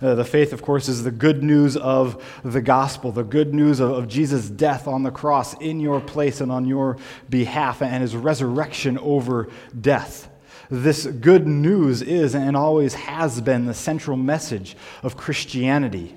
uh, 0.03 0.15
the 0.15 0.25
faith, 0.25 0.51
of 0.51 0.61
course, 0.61 0.89
is 0.89 1.03
the 1.03 1.11
good 1.11 1.43
news 1.43 1.77
of 1.77 2.21
the 2.43 2.61
gospel, 2.61 3.11
the 3.11 3.23
good 3.23 3.53
news 3.53 3.79
of, 3.79 3.91
of 3.91 4.07
Jesus' 4.07 4.49
death 4.49 4.87
on 4.87 5.03
the 5.03 5.11
cross 5.11 5.53
in 5.55 5.79
your 5.79 6.01
place 6.01 6.41
and 6.41 6.51
on 6.51 6.65
your 6.65 6.97
behalf, 7.29 7.81
and 7.81 8.01
his 8.01 8.15
resurrection 8.15 8.97
over 8.97 9.49
death. 9.79 10.29
This 10.69 11.05
good 11.05 11.47
news 11.47 12.01
is 12.01 12.35
and 12.35 12.57
always 12.57 12.93
has 12.95 13.39
been 13.39 13.65
the 13.65 13.73
central 13.73 14.17
message 14.17 14.75
of 15.03 15.15
Christianity. 15.15 16.15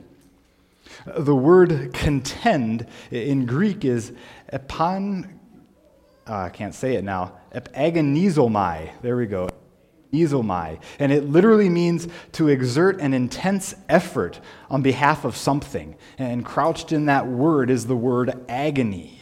The 1.07 1.35
word 1.35 1.93
contend 1.93 2.87
in 3.11 3.47
Greek 3.47 3.85
is 3.85 4.13
epon, 4.53 5.39
uh, 6.27 6.35
I 6.35 6.49
can't 6.49 6.75
say 6.75 6.95
it 6.95 7.05
now, 7.05 7.39
epagonizomai. 7.55 8.91
There 9.03 9.17
we 9.17 9.27
go 9.27 9.49
and 10.99 11.13
it 11.13 11.29
literally 11.29 11.69
means 11.69 12.09
to 12.33 12.49
exert 12.49 13.01
an 13.01 13.13
intense 13.13 13.75
effort 13.89 14.41
on 14.71 14.83
behalf 14.83 15.25
of 15.25 15.37
something. 15.37 15.97
And 16.19 16.45
crouched 16.45 16.93
in 16.93 17.07
that 17.07 17.27
word 17.27 17.71
is 17.71 17.87
the 17.87 17.97
word 17.97 18.45
agony. 18.49 19.21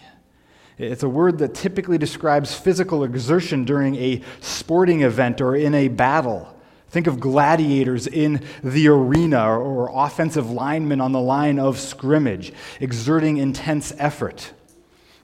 It's 0.77 1.03
a 1.03 1.09
word 1.09 1.39
that 1.39 1.55
typically 1.55 1.99
describes 1.99 2.55
physical 2.55 3.05
exertion 3.05 3.65
during 3.65 3.95
a 3.97 4.23
sporting 4.41 5.03
event 5.03 5.41
or 5.41 5.55
in 5.55 5.75
a 5.75 5.89
battle. 5.89 6.51
Think 6.89 7.07
of 7.07 7.21
gladiators 7.21 8.07
in 8.07 8.41
the 8.63 8.89
arena 8.89 9.49
or 9.49 9.91
offensive 9.93 10.51
linemen 10.51 11.01
on 11.01 11.13
the 11.13 11.21
line 11.21 11.59
of 11.59 11.79
scrimmage, 11.79 12.53
exerting 12.81 13.37
intense 13.37 13.93
effort. 13.99 14.53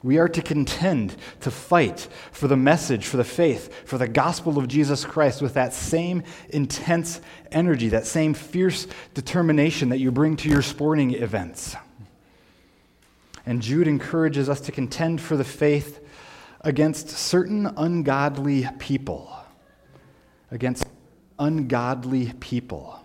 We 0.03 0.17
are 0.19 0.29
to 0.29 0.41
contend, 0.41 1.15
to 1.41 1.51
fight 1.51 2.09
for 2.33 2.49
the 2.49 2.57
message, 2.57 3.07
for 3.07 3.19
the 3.19 3.25
faith, 3.25 3.87
for 3.87 3.99
the 3.99 4.09
gospel 4.09 4.57
of 4.57 4.67
Jesus 4.67 5.05
Christ 5.05 5.43
with 5.43 5.55
that 5.55 5.75
same 5.75 6.23
intense 6.49 7.21
energy, 7.53 7.91
that 7.91 8.07
same 8.07 8.33
fierce 8.33 8.87
determination 9.13 9.91
that 9.91 9.99
you 9.99 10.11
bring 10.11 10.37
to 10.37 10.49
your 10.49 10.63
sporting 10.63 11.13
events. 11.15 11.77
And 13.45 13.61
Jude 13.61 13.89
encourages 13.89 14.49
us 14.49 14.61
to 14.63 14.73
contend 14.73 15.21
for 15.21 15.37
the 15.37 15.45
faith 15.45 16.03
against 16.63 17.11
certain 17.11 17.67
ungodly 17.67 18.69
people. 18.79 19.35
Against 20.51 20.87
ungodly 21.39 22.33
people. 22.41 23.00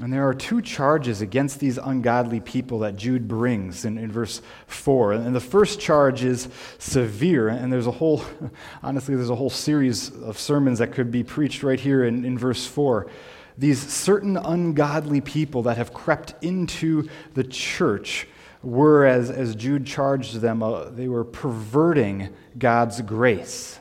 And 0.00 0.12
there 0.12 0.28
are 0.28 0.34
two 0.34 0.62
charges 0.62 1.20
against 1.22 1.58
these 1.58 1.76
ungodly 1.76 2.38
people 2.38 2.80
that 2.80 2.94
Jude 2.94 3.26
brings 3.26 3.84
in, 3.84 3.98
in 3.98 4.12
verse 4.12 4.40
4. 4.68 5.14
And 5.14 5.34
the 5.34 5.40
first 5.40 5.80
charge 5.80 6.22
is 6.22 6.48
severe. 6.78 7.48
And 7.48 7.72
there's 7.72 7.88
a 7.88 7.92
whole, 7.92 8.22
honestly, 8.82 9.16
there's 9.16 9.30
a 9.30 9.34
whole 9.34 9.50
series 9.50 10.10
of 10.22 10.38
sermons 10.38 10.78
that 10.78 10.92
could 10.92 11.10
be 11.10 11.24
preached 11.24 11.64
right 11.64 11.80
here 11.80 12.04
in, 12.04 12.24
in 12.24 12.38
verse 12.38 12.64
4. 12.64 13.10
These 13.56 13.92
certain 13.92 14.36
ungodly 14.36 15.20
people 15.20 15.64
that 15.64 15.76
have 15.78 15.92
crept 15.92 16.34
into 16.44 17.08
the 17.34 17.42
church 17.42 18.28
were, 18.62 19.04
as, 19.04 19.30
as 19.30 19.56
Jude 19.56 19.84
charged 19.84 20.36
them, 20.36 20.62
uh, 20.62 20.90
they 20.90 21.08
were 21.08 21.24
perverting 21.24 22.32
God's 22.56 23.00
grace. 23.00 23.80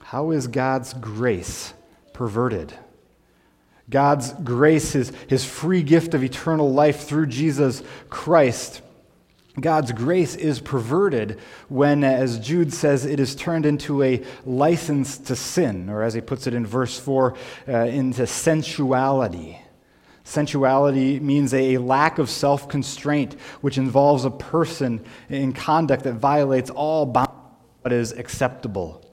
How 0.00 0.30
is 0.30 0.46
God's 0.46 0.94
grace 0.94 1.74
perverted? 2.14 2.72
God's 3.90 4.32
grace, 4.32 4.92
his, 4.92 5.12
his 5.28 5.44
free 5.44 5.82
gift 5.82 6.14
of 6.14 6.22
eternal 6.22 6.72
life 6.72 7.04
through 7.06 7.26
Jesus 7.26 7.82
Christ. 8.10 8.82
God's 9.60 9.92
grace 9.92 10.36
is 10.36 10.60
perverted 10.60 11.40
when, 11.68 12.04
as 12.04 12.38
Jude 12.38 12.72
says, 12.72 13.04
it 13.04 13.18
is 13.18 13.34
turned 13.34 13.66
into 13.66 14.02
a 14.02 14.22
license 14.44 15.18
to 15.18 15.34
sin, 15.34 15.88
or 15.88 16.02
as 16.02 16.14
he 16.14 16.20
puts 16.20 16.46
it 16.46 16.54
in 16.54 16.66
verse 16.66 16.98
4, 16.98 17.34
uh, 17.66 17.72
into 17.72 18.26
sensuality. 18.26 19.58
Sensuality 20.22 21.18
means 21.20 21.54
a 21.54 21.78
lack 21.78 22.18
of 22.18 22.28
self 22.28 22.68
constraint, 22.68 23.34
which 23.62 23.78
involves 23.78 24.24
a 24.24 24.30
person 24.30 25.02
in 25.28 25.52
conduct 25.54 26.04
that 26.04 26.14
violates 26.14 26.70
all 26.70 27.06
bounds 27.06 27.32
what 27.80 27.92
is 27.92 28.12
acceptable. 28.12 29.07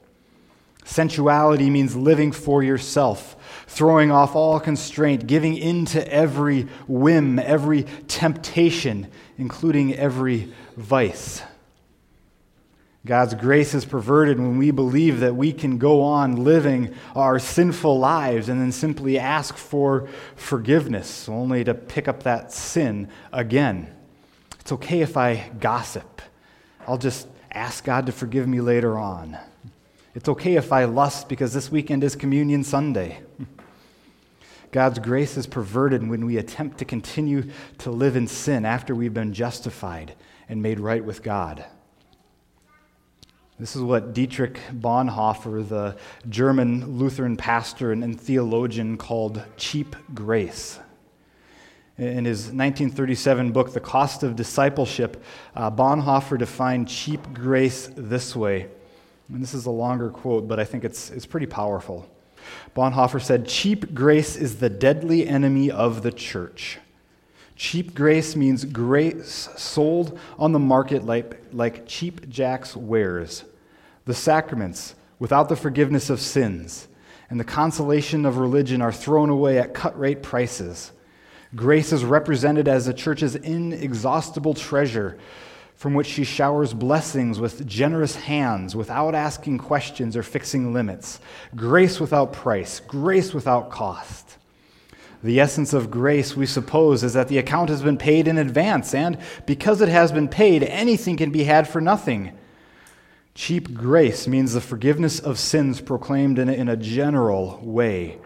Sensuality 0.86 1.68
means 1.68 1.96
living 1.96 2.30
for 2.30 2.62
yourself, 2.62 3.64
throwing 3.66 4.12
off 4.12 4.36
all 4.36 4.60
constraint, 4.60 5.26
giving 5.26 5.56
in 5.56 5.84
to 5.86 6.12
every 6.12 6.62
whim, 6.86 7.40
every 7.40 7.82
temptation, 8.06 9.08
including 9.36 9.94
every 9.96 10.52
vice. 10.76 11.42
God's 13.04 13.34
grace 13.34 13.74
is 13.74 13.84
perverted 13.84 14.38
when 14.38 14.58
we 14.58 14.70
believe 14.70 15.20
that 15.20 15.34
we 15.34 15.52
can 15.52 15.78
go 15.78 16.02
on 16.02 16.44
living 16.44 16.94
our 17.16 17.40
sinful 17.40 17.98
lives 17.98 18.48
and 18.48 18.60
then 18.60 18.70
simply 18.70 19.18
ask 19.18 19.56
for 19.56 20.08
forgiveness, 20.36 21.28
only 21.28 21.64
to 21.64 21.74
pick 21.74 22.06
up 22.06 22.22
that 22.22 22.52
sin 22.52 23.08
again. 23.32 23.92
It's 24.60 24.70
okay 24.70 25.00
if 25.00 25.16
I 25.16 25.50
gossip. 25.58 26.22
I'll 26.86 26.96
just 26.96 27.26
ask 27.50 27.82
God 27.82 28.06
to 28.06 28.12
forgive 28.12 28.46
me 28.46 28.60
later 28.60 28.96
on. 28.96 29.36
It's 30.16 30.30
okay 30.30 30.56
if 30.56 30.72
I 30.72 30.86
lust 30.86 31.28
because 31.28 31.52
this 31.52 31.70
weekend 31.70 32.02
is 32.02 32.16
Communion 32.16 32.64
Sunday. 32.64 33.20
God's 34.72 34.98
grace 34.98 35.36
is 35.36 35.46
perverted 35.46 36.08
when 36.08 36.24
we 36.24 36.38
attempt 36.38 36.78
to 36.78 36.86
continue 36.86 37.50
to 37.80 37.90
live 37.90 38.16
in 38.16 38.26
sin 38.26 38.64
after 38.64 38.94
we've 38.94 39.12
been 39.12 39.34
justified 39.34 40.14
and 40.48 40.62
made 40.62 40.80
right 40.80 41.04
with 41.04 41.22
God. 41.22 41.66
This 43.58 43.76
is 43.76 43.82
what 43.82 44.14
Dietrich 44.14 44.58
Bonhoeffer, 44.72 45.68
the 45.68 45.98
German 46.30 46.96
Lutheran 46.96 47.36
pastor 47.36 47.92
and 47.92 48.18
theologian, 48.18 48.96
called 48.96 49.42
cheap 49.58 49.96
grace. 50.14 50.78
In 51.98 52.24
his 52.24 52.44
1937 52.44 53.52
book, 53.52 53.74
The 53.74 53.80
Cost 53.80 54.22
of 54.22 54.34
Discipleship, 54.34 55.22
uh, 55.54 55.70
Bonhoeffer 55.70 56.38
defined 56.38 56.88
cheap 56.88 57.20
grace 57.34 57.90
this 57.94 58.34
way 58.34 58.70
and 59.28 59.42
this 59.42 59.54
is 59.54 59.66
a 59.66 59.70
longer 59.70 60.10
quote, 60.10 60.46
but 60.46 60.60
I 60.60 60.64
think 60.64 60.84
it's, 60.84 61.10
it's 61.10 61.26
pretty 61.26 61.46
powerful. 61.46 62.08
Bonhoeffer 62.76 63.20
said, 63.20 63.46
Cheap 63.46 63.94
grace 63.94 64.36
is 64.36 64.56
the 64.56 64.70
deadly 64.70 65.26
enemy 65.26 65.70
of 65.70 66.02
the 66.02 66.12
church. 66.12 66.78
Cheap 67.56 67.94
grace 67.94 68.36
means 68.36 68.64
grace 68.64 69.48
sold 69.56 70.18
on 70.38 70.52
the 70.52 70.58
market 70.58 71.04
like, 71.04 71.42
like 71.52 71.86
cheap 71.86 72.28
jack's 72.28 72.76
wares. 72.76 73.44
The 74.04 74.14
sacraments, 74.14 74.94
without 75.18 75.48
the 75.48 75.56
forgiveness 75.56 76.10
of 76.10 76.20
sins, 76.20 76.86
and 77.30 77.40
the 77.40 77.44
consolation 77.44 78.26
of 78.26 78.36
religion 78.36 78.82
are 78.82 78.92
thrown 78.92 79.30
away 79.30 79.58
at 79.58 79.74
cut 79.74 79.98
rate 79.98 80.22
prices. 80.22 80.92
Grace 81.56 81.92
is 81.92 82.04
represented 82.04 82.68
as 82.68 82.86
the 82.86 82.94
church's 82.94 83.34
inexhaustible 83.34 84.54
treasure 84.54 85.18
from 85.76 85.92
which 85.92 86.06
she 86.06 86.24
showers 86.24 86.72
blessings 86.72 87.38
with 87.38 87.66
generous 87.66 88.16
hands 88.16 88.74
without 88.74 89.14
asking 89.14 89.58
questions 89.58 90.16
or 90.16 90.22
fixing 90.22 90.72
limits. 90.72 91.20
Grace 91.54 92.00
without 92.00 92.32
price, 92.32 92.80
grace 92.80 93.34
without 93.34 93.70
cost. 93.70 94.38
The 95.22 95.40
essence 95.40 95.72
of 95.72 95.90
grace, 95.90 96.34
we 96.36 96.46
suppose, 96.46 97.02
is 97.02 97.12
that 97.12 97.28
the 97.28 97.38
account 97.38 97.68
has 97.68 97.82
been 97.82 97.98
paid 97.98 98.28
in 98.28 98.38
advance, 98.38 98.94
and 98.94 99.18
because 99.44 99.80
it 99.80 99.88
has 99.88 100.12
been 100.12 100.28
paid, 100.28 100.62
anything 100.62 101.16
can 101.16 101.30
be 101.30 101.44
had 101.44 101.68
for 101.68 101.80
nothing. 101.80 102.36
Cheap 103.34 103.74
grace 103.74 104.26
means 104.26 104.54
the 104.54 104.60
forgiveness 104.62 105.18
of 105.18 105.38
sins 105.38 105.80
proclaimed 105.82 106.38
in 106.38 106.48
a, 106.48 106.52
in 106.52 106.68
a 106.68 106.76
general 106.76 107.60
way, 107.62 108.18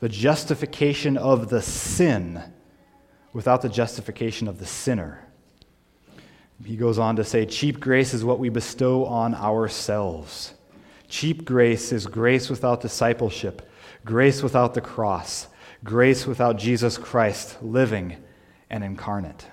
the 0.00 0.08
justification 0.08 1.18
of 1.18 1.50
the 1.50 1.60
sin 1.60 2.42
without 3.34 3.60
the 3.60 3.68
justification 3.68 4.48
of 4.48 4.58
the 4.58 4.66
sinner. 4.66 5.25
He 6.64 6.76
goes 6.76 6.98
on 6.98 7.16
to 7.16 7.24
say, 7.24 7.46
cheap 7.46 7.80
grace 7.80 8.14
is 8.14 8.24
what 8.24 8.38
we 8.38 8.48
bestow 8.48 9.04
on 9.04 9.34
ourselves. 9.34 10.54
Cheap 11.08 11.44
grace 11.44 11.92
is 11.92 12.06
grace 12.06 12.48
without 12.48 12.80
discipleship, 12.80 13.68
grace 14.04 14.42
without 14.42 14.74
the 14.74 14.80
cross, 14.80 15.46
grace 15.84 16.26
without 16.26 16.56
Jesus 16.56 16.98
Christ 16.98 17.62
living 17.62 18.16
and 18.70 18.82
incarnate. 18.82 19.46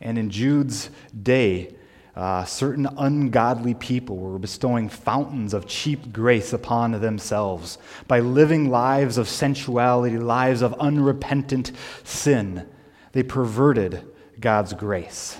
And 0.00 0.18
in 0.18 0.28
Jude's 0.28 0.90
day, 1.22 1.74
uh, 2.14 2.44
certain 2.44 2.86
ungodly 2.98 3.74
people 3.74 4.16
were 4.16 4.38
bestowing 4.38 4.88
fountains 4.88 5.54
of 5.54 5.66
cheap 5.66 6.12
grace 6.12 6.52
upon 6.52 6.92
themselves 6.92 7.78
by 8.08 8.20
living 8.20 8.70
lives 8.70 9.18
of 9.18 9.28
sensuality, 9.28 10.18
lives 10.18 10.62
of 10.62 10.74
unrepentant 10.74 11.72
sin. 12.04 12.66
They 13.12 13.22
perverted 13.22 14.06
God's 14.40 14.72
grace. 14.72 15.38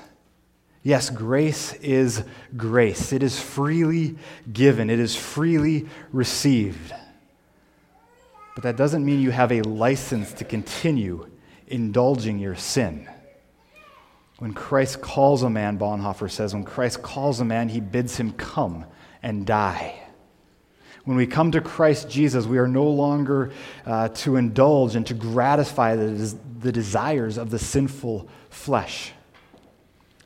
Yes, 0.83 1.11
grace 1.11 1.73
is 1.75 2.23
grace. 2.57 3.13
It 3.13 3.23
is 3.23 3.41
freely 3.41 4.17
given, 4.53 4.89
it 4.89 5.01
is 5.01 5.17
freely 5.17 5.87
received. 6.13 6.95
But 8.55 8.63
that 8.63 8.77
doesn't 8.77 9.05
mean 9.05 9.21
you 9.21 9.33
have 9.33 9.53
a 9.53 9.63
license 9.63 10.33
to 10.35 10.45
continue 10.45 11.29
indulging 11.67 12.39
your 12.39 12.55
sin. 12.55 13.09
When 14.39 14.55
Christ 14.55 15.01
calls 15.01 15.43
a 15.43 15.51
man, 15.51 15.79
Bonhoeffer 15.79 16.31
says, 16.31 16.55
when 16.55 16.65
Christ 16.65 17.03
calls 17.03 17.41
a 17.41 17.45
man, 17.45 17.69
he 17.69 17.81
bids 17.81 18.17
him 18.17 18.33
come 18.33 18.85
and 19.23 19.47
die. 19.47 20.01
When 21.05 21.17
we 21.17 21.27
come 21.27 21.53
to 21.53 21.61
Christ 21.61 22.11
Jesus, 22.11 22.47
we 22.47 22.59
are 22.59 22.67
no 22.67 22.85
longer 22.85 23.53
uh, 23.87 24.09
to 24.09 24.37
indulge 24.37 24.97
and 24.97 25.07
to 25.07 25.15
gratify 25.15 25.97
the, 25.97 26.37
the 26.61 26.73
desires 26.73 27.39
of 27.39 27.51
the 27.51 27.59
sinful 27.59 28.29
flesh. 28.57 29.13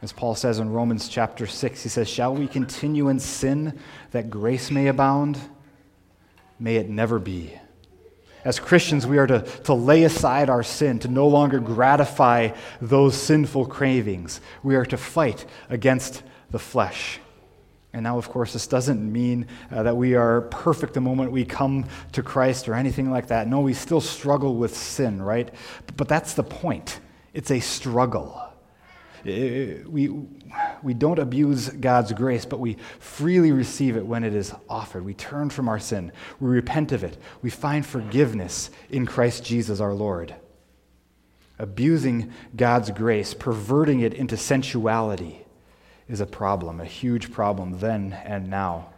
As 0.00 0.12
Paul 0.12 0.34
says 0.34 0.60
in 0.60 0.70
Romans 0.70 1.08
chapter 1.08 1.46
6, 1.46 1.82
he 1.82 1.88
says, 1.90 2.08
Shall 2.08 2.34
we 2.34 2.46
continue 2.46 3.08
in 3.08 3.18
sin 3.18 3.78
that 4.12 4.30
grace 4.30 4.70
may 4.70 4.86
abound? 4.86 5.38
May 6.58 6.76
it 6.76 6.88
never 6.88 7.18
be. 7.18 7.58
As 8.42 8.58
Christians, 8.58 9.06
we 9.06 9.18
are 9.18 9.26
to, 9.26 9.42
to 9.64 9.74
lay 9.74 10.04
aside 10.04 10.48
our 10.48 10.62
sin, 10.62 10.98
to 11.00 11.08
no 11.08 11.28
longer 11.28 11.58
gratify 11.58 12.50
those 12.80 13.14
sinful 13.14 13.66
cravings. 13.66 14.40
We 14.62 14.76
are 14.76 14.86
to 14.86 14.96
fight 14.96 15.44
against 15.68 16.22
the 16.50 16.58
flesh. 16.58 17.20
And 17.92 18.04
now, 18.04 18.16
of 18.16 18.30
course, 18.30 18.54
this 18.54 18.66
doesn't 18.66 19.12
mean 19.12 19.48
uh, 19.70 19.82
that 19.82 19.96
we 19.96 20.14
are 20.14 20.42
perfect 20.42 20.94
the 20.94 21.00
moment 21.02 21.32
we 21.32 21.44
come 21.44 21.86
to 22.12 22.22
Christ 22.22 22.68
or 22.68 22.74
anything 22.74 23.10
like 23.10 23.26
that. 23.26 23.48
No, 23.48 23.60
we 23.60 23.74
still 23.74 24.00
struggle 24.00 24.54
with 24.54 24.74
sin, 24.74 25.20
right? 25.20 25.52
But, 25.86 25.96
but 25.96 26.08
that's 26.08 26.32
the 26.32 26.44
point. 26.44 27.00
It's 27.32 27.50
a 27.50 27.60
struggle. 27.60 28.42
Uh, 29.26 29.84
we, 29.86 30.08
we 30.82 30.94
don't 30.94 31.18
abuse 31.18 31.68
God's 31.68 32.12
grace, 32.12 32.46
but 32.46 32.58
we 32.58 32.76
freely 32.98 33.52
receive 33.52 33.96
it 33.96 34.06
when 34.06 34.24
it 34.24 34.34
is 34.34 34.54
offered. 34.68 35.04
We 35.04 35.14
turn 35.14 35.50
from 35.50 35.68
our 35.68 35.78
sin, 35.78 36.12
we 36.40 36.48
repent 36.48 36.92
of 36.92 37.04
it, 37.04 37.18
we 37.42 37.50
find 37.50 37.84
forgiveness 37.84 38.70
in 38.88 39.04
Christ 39.04 39.44
Jesus 39.44 39.80
our 39.80 39.92
Lord. 39.92 40.34
Abusing 41.58 42.32
God's 42.56 42.90
grace, 42.90 43.34
perverting 43.34 44.00
it 44.00 44.14
into 44.14 44.38
sensuality, 44.38 45.44
is 46.08 46.20
a 46.20 46.26
problem, 46.26 46.80
a 46.80 46.86
huge 46.86 47.30
problem 47.30 47.78
then 47.78 48.14
and 48.24 48.48
now. 48.48 48.88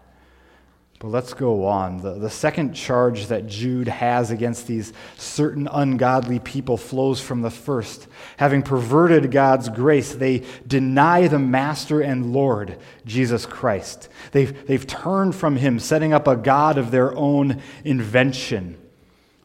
But 1.03 1.11
let's 1.11 1.35
go 1.35 1.67
on. 1.67 1.97
The, 1.97 2.13
the 2.13 2.31
second 2.31 2.75
charge 2.75 3.27
that 3.27 3.49
Jude 3.49 3.89
has 3.89 4.31
against 4.31 4.69
these 4.69 4.93
certain 5.19 5.67
ungodly 5.67 6.39
people 6.39 6.77
flows 6.77 7.21
from 7.21 7.43
the 7.43 7.51
first. 7.51 8.07
Having 8.37 8.63
perverted 8.63 9.33
God's 9.33 9.69
grace, 9.69 10.15
they 10.15 10.45
deny 10.65 11.27
the 11.27 11.41
Master 11.41 12.01
and 12.01 12.33
Lord, 12.33 12.79
Jesus 13.05 13.47
Christ. 13.47 14.11
They've, 14.31 14.65
they've 14.69 14.87
turned 14.87 15.35
from 15.35 15.57
him, 15.57 15.81
setting 15.81 16.13
up 16.13 16.29
a 16.29 16.37
God 16.37 16.79
of 16.79 16.93
their 16.93 17.13
own 17.17 17.61
invention. 17.83 18.79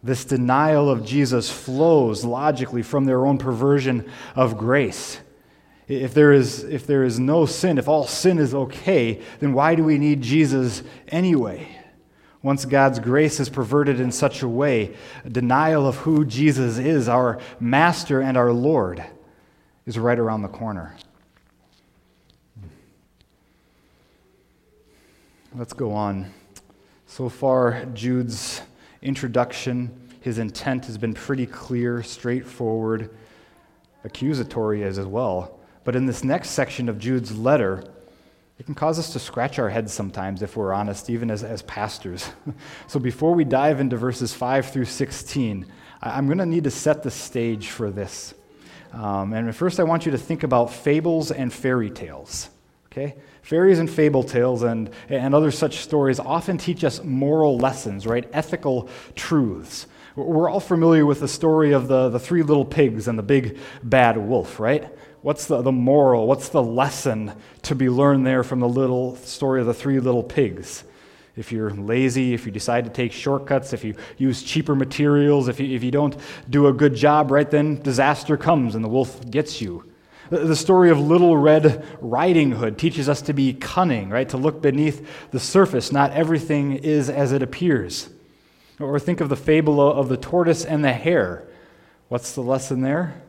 This 0.03 0.25
denial 0.25 0.91
of 0.91 1.03
Jesus 1.03 1.49
flows 1.49 2.23
logically 2.23 2.83
from 2.83 3.05
their 3.05 3.25
own 3.25 3.39
perversion 3.39 4.07
of 4.35 4.59
grace. 4.59 5.19
If 5.87 6.13
there, 6.13 6.33
is, 6.33 6.65
if 6.65 6.85
there 6.85 7.05
is 7.05 7.17
no 7.17 7.45
sin, 7.45 7.77
if 7.77 7.87
all 7.87 8.05
sin 8.05 8.39
is 8.39 8.53
okay, 8.53 9.21
then 9.39 9.53
why 9.53 9.75
do 9.75 9.85
we 9.85 9.97
need 9.97 10.21
Jesus 10.21 10.83
anyway? 11.07 11.67
Once 12.41 12.65
God's 12.65 12.99
grace 12.99 13.39
is 13.39 13.49
perverted 13.49 13.99
in 13.99 14.11
such 14.11 14.41
a 14.41 14.47
way, 14.47 14.95
a 15.23 15.29
denial 15.29 15.87
of 15.87 15.97
who 15.97 16.25
Jesus 16.25 16.77
is, 16.77 17.07
our 17.07 17.39
Master 17.59 18.21
and 18.21 18.37
our 18.37 18.51
Lord, 18.51 19.03
is 19.85 19.97
right 19.97 20.19
around 20.19 20.41
the 20.41 20.49
corner. 20.49 20.95
Let's 25.55 25.73
go 25.73 25.93
on. 25.93 26.31
So 27.05 27.29
far, 27.29 27.85
Jude's 27.93 28.61
introduction, 29.01 30.09
his 30.19 30.37
intent 30.37 30.85
has 30.85 30.97
been 30.97 31.13
pretty 31.13 31.45
clear, 31.45 32.03
straightforward, 32.03 33.09
accusatory 34.03 34.83
as 34.83 34.99
well. 34.99 35.56
But 35.87 35.95
in 35.95 36.05
this 36.05 36.21
next 36.21 36.49
section 36.49 36.89
of 36.89 36.99
Jude's 36.99 37.33
letter, 37.37 37.81
it 38.59 38.65
can 38.65 38.75
cause 38.75 38.99
us 38.99 39.13
to 39.13 39.19
scratch 39.19 39.57
our 39.57 39.69
heads 39.69 39.93
sometimes, 39.93 40.41
if 40.41 40.57
we're 40.57 40.73
honest, 40.73 41.09
even 41.09 41.31
as, 41.31 41.45
as 41.45 41.61
pastors. 41.61 42.29
so 42.87 42.99
before 42.99 43.33
we 43.33 43.45
dive 43.45 43.79
into 43.79 43.95
verses 43.95 44.33
5 44.33 44.69
through 44.69 44.83
16, 44.83 45.65
I'm 46.01 46.25
going 46.25 46.39
to 46.39 46.45
need 46.45 46.65
to 46.65 46.71
set 46.71 47.03
the 47.03 47.09
stage 47.09 47.69
for 47.69 47.89
this. 47.89 48.33
Um, 48.91 49.31
and 49.31 49.55
first, 49.55 49.79
I 49.79 49.83
want 49.83 50.05
you 50.05 50.11
to 50.11 50.17
think 50.17 50.43
about 50.43 50.73
fables 50.73 51.31
and 51.31 51.53
fairy 51.53 51.89
tales. 51.89 52.49
Okay? 52.91 53.15
Fairies 53.41 53.79
and 53.79 53.89
fable 53.89 54.23
tales 54.23 54.63
and, 54.63 54.89
and 55.07 55.33
other 55.33 55.51
such 55.51 55.77
stories 55.77 56.19
often 56.19 56.57
teach 56.57 56.83
us 56.83 57.01
moral 57.01 57.57
lessons, 57.57 58.05
right? 58.05 58.29
Ethical 58.33 58.89
truths. 59.15 59.87
We're 60.17 60.49
all 60.49 60.59
familiar 60.59 61.05
with 61.05 61.21
the 61.21 61.29
story 61.29 61.71
of 61.71 61.87
the, 61.87 62.09
the 62.09 62.19
three 62.19 62.43
little 62.43 62.65
pigs 62.65 63.07
and 63.07 63.17
the 63.17 63.23
big 63.23 63.57
bad 63.83 64.17
wolf, 64.17 64.59
right? 64.59 64.91
What's 65.27 65.45
the, 65.45 65.61
the 65.61 65.73
moral? 65.73 66.25
What's 66.25 66.47
the 66.47 66.63
lesson 66.63 67.33
to 67.63 67.75
be 67.75 67.89
learned 67.89 68.25
there 68.25 68.45
from 68.45 68.61
the 68.61 68.69
little 68.69 69.17
story 69.17 69.59
of 69.59 69.67
the 69.67 69.73
three 69.73 69.99
little 69.99 70.23
pigs? 70.23 70.85
If 71.35 71.51
you're 71.51 71.71
lazy, 71.71 72.33
if 72.33 72.45
you 72.45 72.51
decide 72.53 72.85
to 72.85 72.89
take 72.89 73.11
shortcuts, 73.11 73.73
if 73.73 73.83
you 73.83 73.95
use 74.17 74.41
cheaper 74.41 74.73
materials, 74.73 75.49
if 75.49 75.59
you, 75.59 75.75
if 75.75 75.83
you 75.83 75.91
don't 75.91 76.15
do 76.49 76.67
a 76.67 76.71
good 76.71 76.95
job, 76.95 77.29
right, 77.29 77.51
then 77.51 77.81
disaster 77.81 78.37
comes 78.37 78.73
and 78.73 78.85
the 78.85 78.87
wolf 78.87 79.29
gets 79.29 79.59
you. 79.59 79.83
The 80.29 80.55
story 80.55 80.91
of 80.91 80.97
Little 80.97 81.35
Red 81.35 81.85
Riding 81.99 82.53
Hood 82.53 82.77
teaches 82.77 83.09
us 83.09 83.21
to 83.23 83.33
be 83.33 83.53
cunning, 83.53 84.07
right? 84.07 84.29
To 84.29 84.37
look 84.37 84.61
beneath 84.61 85.05
the 85.31 85.41
surface. 85.41 85.91
Not 85.91 86.13
everything 86.13 86.71
is 86.71 87.09
as 87.09 87.33
it 87.33 87.43
appears. 87.43 88.07
Or 88.79 88.97
think 88.97 89.19
of 89.19 89.27
the 89.27 89.35
fable 89.35 89.81
of 89.81 90.07
the 90.07 90.15
tortoise 90.15 90.63
and 90.63 90.85
the 90.85 90.93
hare. 90.93 91.45
What's 92.07 92.31
the 92.31 92.43
lesson 92.43 92.79
there? 92.79 93.23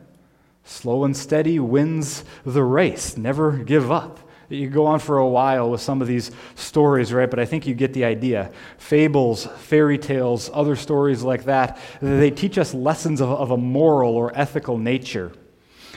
Slow 0.69 1.03
and 1.03 1.17
steady 1.17 1.57
wins 1.57 2.23
the 2.45 2.63
race. 2.63 3.17
Never 3.17 3.53
give 3.53 3.91
up. 3.91 4.19
You 4.49 4.69
go 4.69 4.85
on 4.85 4.99
for 4.99 5.17
a 5.17 5.27
while 5.27 5.71
with 5.71 5.81
some 5.81 5.99
of 5.99 6.07
these 6.07 6.29
stories, 6.53 7.11
right? 7.11 7.29
But 7.29 7.39
I 7.39 7.45
think 7.45 7.65
you 7.65 7.73
get 7.73 7.93
the 7.93 8.05
idea. 8.05 8.51
Fables, 8.77 9.47
fairy 9.57 9.97
tales, 9.97 10.47
other 10.53 10.75
stories 10.75 11.23
like 11.23 11.45
that, 11.45 11.79
they 12.01 12.29
teach 12.29 12.59
us 12.59 12.75
lessons 12.75 13.19
of, 13.19 13.29
of 13.29 13.49
a 13.49 13.57
moral 13.57 14.15
or 14.15 14.31
ethical 14.35 14.77
nature. 14.77 15.33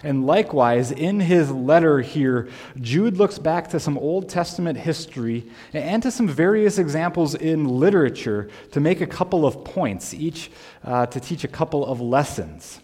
And 0.02 0.26
likewise, 0.26 0.90
in 0.90 1.20
his 1.20 1.50
letter 1.50 2.00
here, 2.00 2.48
Jude 2.80 3.18
looks 3.18 3.38
back 3.38 3.68
to 3.68 3.78
some 3.78 3.98
Old 3.98 4.30
Testament 4.30 4.78
history 4.78 5.50
and 5.74 6.02
to 6.02 6.10
some 6.10 6.26
various 6.26 6.78
examples 6.78 7.34
in 7.34 7.66
literature 7.68 8.48
to 8.70 8.80
make 8.80 9.02
a 9.02 9.06
couple 9.06 9.44
of 9.44 9.64
points, 9.64 10.14
each 10.14 10.50
uh, 10.82 11.04
to 11.06 11.20
teach 11.20 11.44
a 11.44 11.48
couple 11.48 11.84
of 11.84 12.00
lessons. 12.00 12.80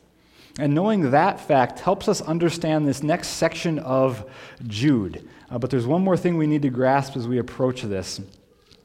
And 0.58 0.74
knowing 0.74 1.12
that 1.12 1.40
fact 1.40 1.78
helps 1.78 2.08
us 2.08 2.20
understand 2.20 2.86
this 2.86 3.02
next 3.02 3.28
section 3.28 3.78
of 3.78 4.28
Jude. 4.66 5.26
Uh, 5.48 5.58
but 5.58 5.70
there's 5.70 5.86
one 5.86 6.02
more 6.02 6.16
thing 6.16 6.36
we 6.36 6.48
need 6.48 6.62
to 6.62 6.68
grasp 6.68 7.16
as 7.16 7.28
we 7.28 7.38
approach 7.38 7.82
this. 7.82 8.20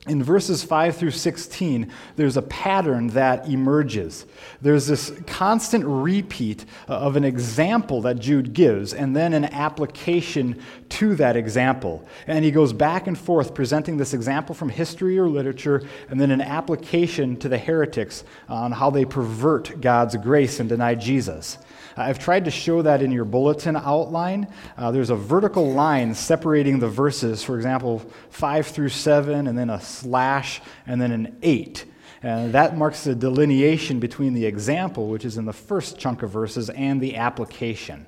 In 0.06 0.22
verses 0.22 0.66
5 0.66 0.98
through 0.98 1.12
16, 1.12 1.90
there's 2.18 2.36
a 2.36 2.42
pattern 2.42 3.08
that 3.10 3.48
emerges. 3.48 4.26
There's 4.62 4.86
this 4.86 5.14
constant 5.28 5.86
repeat 5.86 6.66
of 6.90 7.16
an 7.16 7.24
example 7.24 8.02
that 8.02 8.20
Jude 8.20 8.52
gives, 8.52 8.94
and 8.94 9.16
then 9.16 9.34
an 9.34 9.46
application 9.46 10.62
to 10.90 11.16
that 11.16 11.38
example. 11.38 12.06
And 12.28 12.44
he 12.44 12.52
goes 12.52 12.74
back 12.74 13.08
and 13.08 13.18
forth 13.18 13.54
presenting 13.56 13.96
this 13.96 14.14
example 14.14 14.54
from 14.54 14.68
history 14.68 15.18
or 15.18 15.30
literature, 15.30 15.88
and 16.10 16.20
then 16.20 16.32
an 16.32 16.42
application 16.42 17.38
to 17.38 17.48
the 17.48 17.58
heretics 17.58 18.26
on 18.50 18.74
how 18.74 18.90
they 18.90 19.06
pervert 19.06 19.80
God's 19.80 20.18
grace 20.18 20.60
and 20.60 20.68
deny 20.68 20.96
Jesus. 20.96 21.58
I've 21.96 22.20
tried 22.20 22.46
to 22.46 22.52
show 22.52 22.82
that 22.82 23.02
in 23.02 23.12
your 23.12 23.26
bulletin 23.26 23.76
outline. 23.76 24.48
Uh, 24.78 24.92
there's 24.92 25.10
a 25.10 25.16
vertical 25.16 25.72
line 25.74 26.16
separating 26.16 26.80
the 26.80 26.90
verses, 26.90 27.44
for 27.44 27.56
example, 27.56 28.00
5 28.30 28.68
through 28.68 28.90
7, 28.90 29.48
and 29.48 29.58
then 29.58 29.70
a 29.70 29.80
slash, 29.80 30.62
and 30.88 31.02
then 31.02 31.12
an 31.12 31.38
8. 31.42 31.86
And 32.24 32.54
that 32.54 32.78
marks 32.78 33.04
the 33.04 33.16
delineation 33.16 34.00
between 34.00 34.34
the 34.34 34.46
example, 34.46 35.10
which 35.10 35.26
is 35.26 35.38
in 35.38 35.46
the 35.46 35.54
first 35.54 36.00
chunk 36.00 36.24
of 36.24 36.32
verses, 36.32 36.70
and 36.70 37.02
the 37.02 37.18
application. 37.18 38.08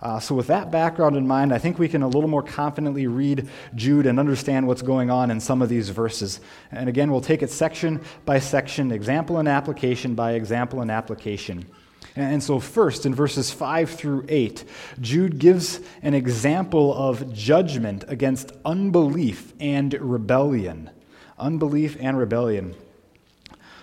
Uh, 0.00 0.20
so, 0.20 0.32
with 0.32 0.46
that 0.46 0.70
background 0.70 1.16
in 1.16 1.26
mind, 1.26 1.52
I 1.52 1.58
think 1.58 1.76
we 1.76 1.88
can 1.88 2.02
a 2.02 2.06
little 2.06 2.28
more 2.28 2.42
confidently 2.42 3.08
read 3.08 3.48
Jude 3.74 4.06
and 4.06 4.20
understand 4.20 4.68
what's 4.68 4.82
going 4.82 5.10
on 5.10 5.32
in 5.32 5.40
some 5.40 5.60
of 5.60 5.68
these 5.68 5.88
verses. 5.88 6.40
And 6.70 6.88
again, 6.88 7.10
we'll 7.10 7.20
take 7.20 7.42
it 7.42 7.50
section 7.50 8.00
by 8.24 8.38
section, 8.38 8.92
example 8.92 9.38
and 9.38 9.48
application 9.48 10.14
by 10.14 10.34
example 10.34 10.82
and 10.82 10.90
application. 10.90 11.66
And 12.18 12.42
so, 12.42 12.58
first, 12.58 13.06
in 13.06 13.14
verses 13.14 13.52
5 13.52 13.90
through 13.90 14.24
8, 14.28 14.64
Jude 15.00 15.38
gives 15.38 15.78
an 16.02 16.14
example 16.14 16.92
of 16.92 17.32
judgment 17.32 18.04
against 18.08 18.50
unbelief 18.64 19.52
and 19.60 19.94
rebellion. 19.94 20.90
Unbelief 21.38 21.96
and 22.00 22.18
rebellion. 22.18 22.74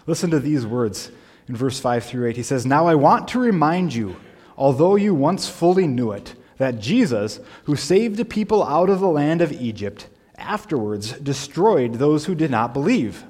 Listen 0.06 0.32
to 0.32 0.42
these 0.42 0.66
words 0.66 1.12
in 1.48 1.56
verse 1.56 1.80
5 1.80 2.04
through 2.04 2.28
8. 2.28 2.36
He 2.36 2.44
says, 2.44 2.66
Now 2.66 2.88
I 2.88 2.96
want 2.96 3.30
to 3.30 3.40
remind 3.40 3.94
you, 3.94 4.18
although 4.58 4.98
you 4.98 5.16
once 5.16 5.48
fully 5.48 5.88
knew 5.88 6.12
it, 6.12 6.36
that 6.58 6.80
Jesus, 6.82 7.40
who 7.64 7.78
saved 7.78 8.18
the 8.18 8.26
people 8.26 8.66
out 8.66 8.90
of 8.90 9.00
the 9.00 9.08
land 9.08 9.42
of 9.42 9.54
Egypt, 9.54 10.10
afterwards 10.38 11.14
destroyed 11.14 11.94
those 11.94 12.26
who 12.26 12.36
did 12.36 12.52
not 12.52 12.74
believe. 12.74 13.24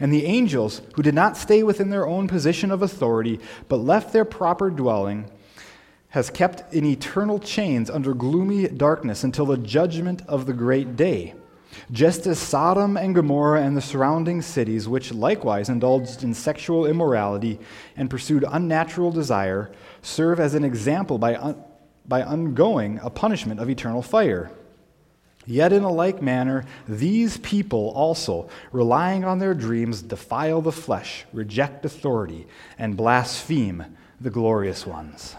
And 0.00 0.12
the 0.12 0.26
angels, 0.26 0.82
who 0.94 1.02
did 1.02 1.14
not 1.14 1.36
stay 1.36 1.62
within 1.62 1.90
their 1.90 2.06
own 2.06 2.28
position 2.28 2.70
of 2.70 2.82
authority, 2.82 3.40
but 3.68 3.76
left 3.76 4.12
their 4.12 4.24
proper 4.24 4.70
dwelling, 4.70 5.30
has 6.08 6.30
kept 6.30 6.72
in 6.72 6.84
eternal 6.84 7.38
chains 7.38 7.90
under 7.90 8.14
gloomy 8.14 8.68
darkness 8.68 9.24
until 9.24 9.46
the 9.46 9.56
judgment 9.56 10.22
of 10.28 10.46
the 10.46 10.52
great 10.52 10.96
day. 10.96 11.34
Just 11.90 12.26
as 12.26 12.38
Sodom 12.38 12.96
and 12.96 13.14
Gomorrah 13.14 13.62
and 13.62 13.76
the 13.76 13.82
surrounding 13.82 14.40
cities, 14.40 14.88
which 14.88 15.12
likewise 15.12 15.68
indulged 15.68 16.22
in 16.22 16.32
sexual 16.32 16.86
immorality 16.86 17.58
and 17.96 18.08
pursued 18.08 18.44
unnatural 18.48 19.10
desire, 19.10 19.72
serve 20.02 20.38
as 20.38 20.54
an 20.54 20.64
example 20.64 21.18
by, 21.18 21.34
un- 21.34 21.62
by 22.06 22.22
undergoing 22.22 23.00
a 23.02 23.10
punishment 23.10 23.58
of 23.58 23.68
eternal 23.68 24.02
fire. 24.02 24.50
Yet, 25.46 25.72
in 25.72 25.82
a 25.82 25.92
like 25.92 26.22
manner, 26.22 26.64
these 26.88 27.36
people 27.38 27.90
also, 27.94 28.48
relying 28.72 29.24
on 29.24 29.38
their 29.38 29.54
dreams, 29.54 30.00
defile 30.00 30.62
the 30.62 30.72
flesh, 30.72 31.26
reject 31.32 31.84
authority, 31.84 32.46
and 32.78 32.96
blaspheme 32.96 33.84
the 34.20 34.30
glorious 34.30 34.86
ones. 34.86 35.36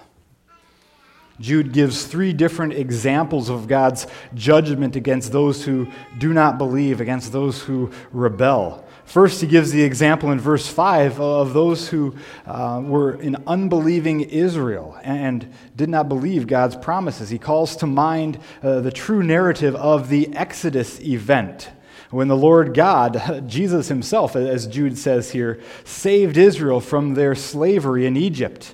Jude 1.39 1.73
gives 1.73 2.05
three 2.05 2.31
different 2.31 2.73
examples 2.73 3.49
of 3.49 3.67
God's 3.67 4.07
judgment 4.33 4.95
against 4.95 5.31
those 5.31 5.65
who 5.65 5.87
do 6.17 6.31
not 6.33 6.57
believe, 6.57 7.01
against 7.01 7.33
those 7.33 7.61
who 7.61 7.91
rebel. 8.11 8.84
First, 9.05 9.39
he 9.39 9.47
gives 9.47 9.71
the 9.71 9.83
example 9.83 10.31
in 10.31 10.39
verse 10.39 10.67
5 10.67 11.19
of 11.21 11.53
those 11.53 11.87
who 11.87 12.15
uh, 12.45 12.81
were 12.83 13.21
in 13.21 13.37
unbelieving 13.47 14.21
Israel 14.21 14.97
and 15.03 15.47
did 15.75 15.89
not 15.89 16.09
believe 16.09 16.47
God's 16.47 16.75
promises. 16.75 17.29
He 17.29 17.37
calls 17.37 17.75
to 17.77 17.87
mind 17.87 18.39
uh, 18.61 18.81
the 18.81 18.91
true 18.91 19.23
narrative 19.23 19.75
of 19.75 20.09
the 20.09 20.35
Exodus 20.35 20.99
event 21.01 21.69
when 22.09 22.27
the 22.27 22.37
Lord 22.37 22.73
God, 22.73 23.43
Jesus 23.47 23.87
himself, 23.87 24.35
as 24.35 24.67
Jude 24.67 24.97
says 24.97 25.31
here, 25.31 25.61
saved 25.83 26.37
Israel 26.37 26.79
from 26.79 27.13
their 27.13 27.35
slavery 27.35 28.05
in 28.05 28.17
Egypt. 28.17 28.73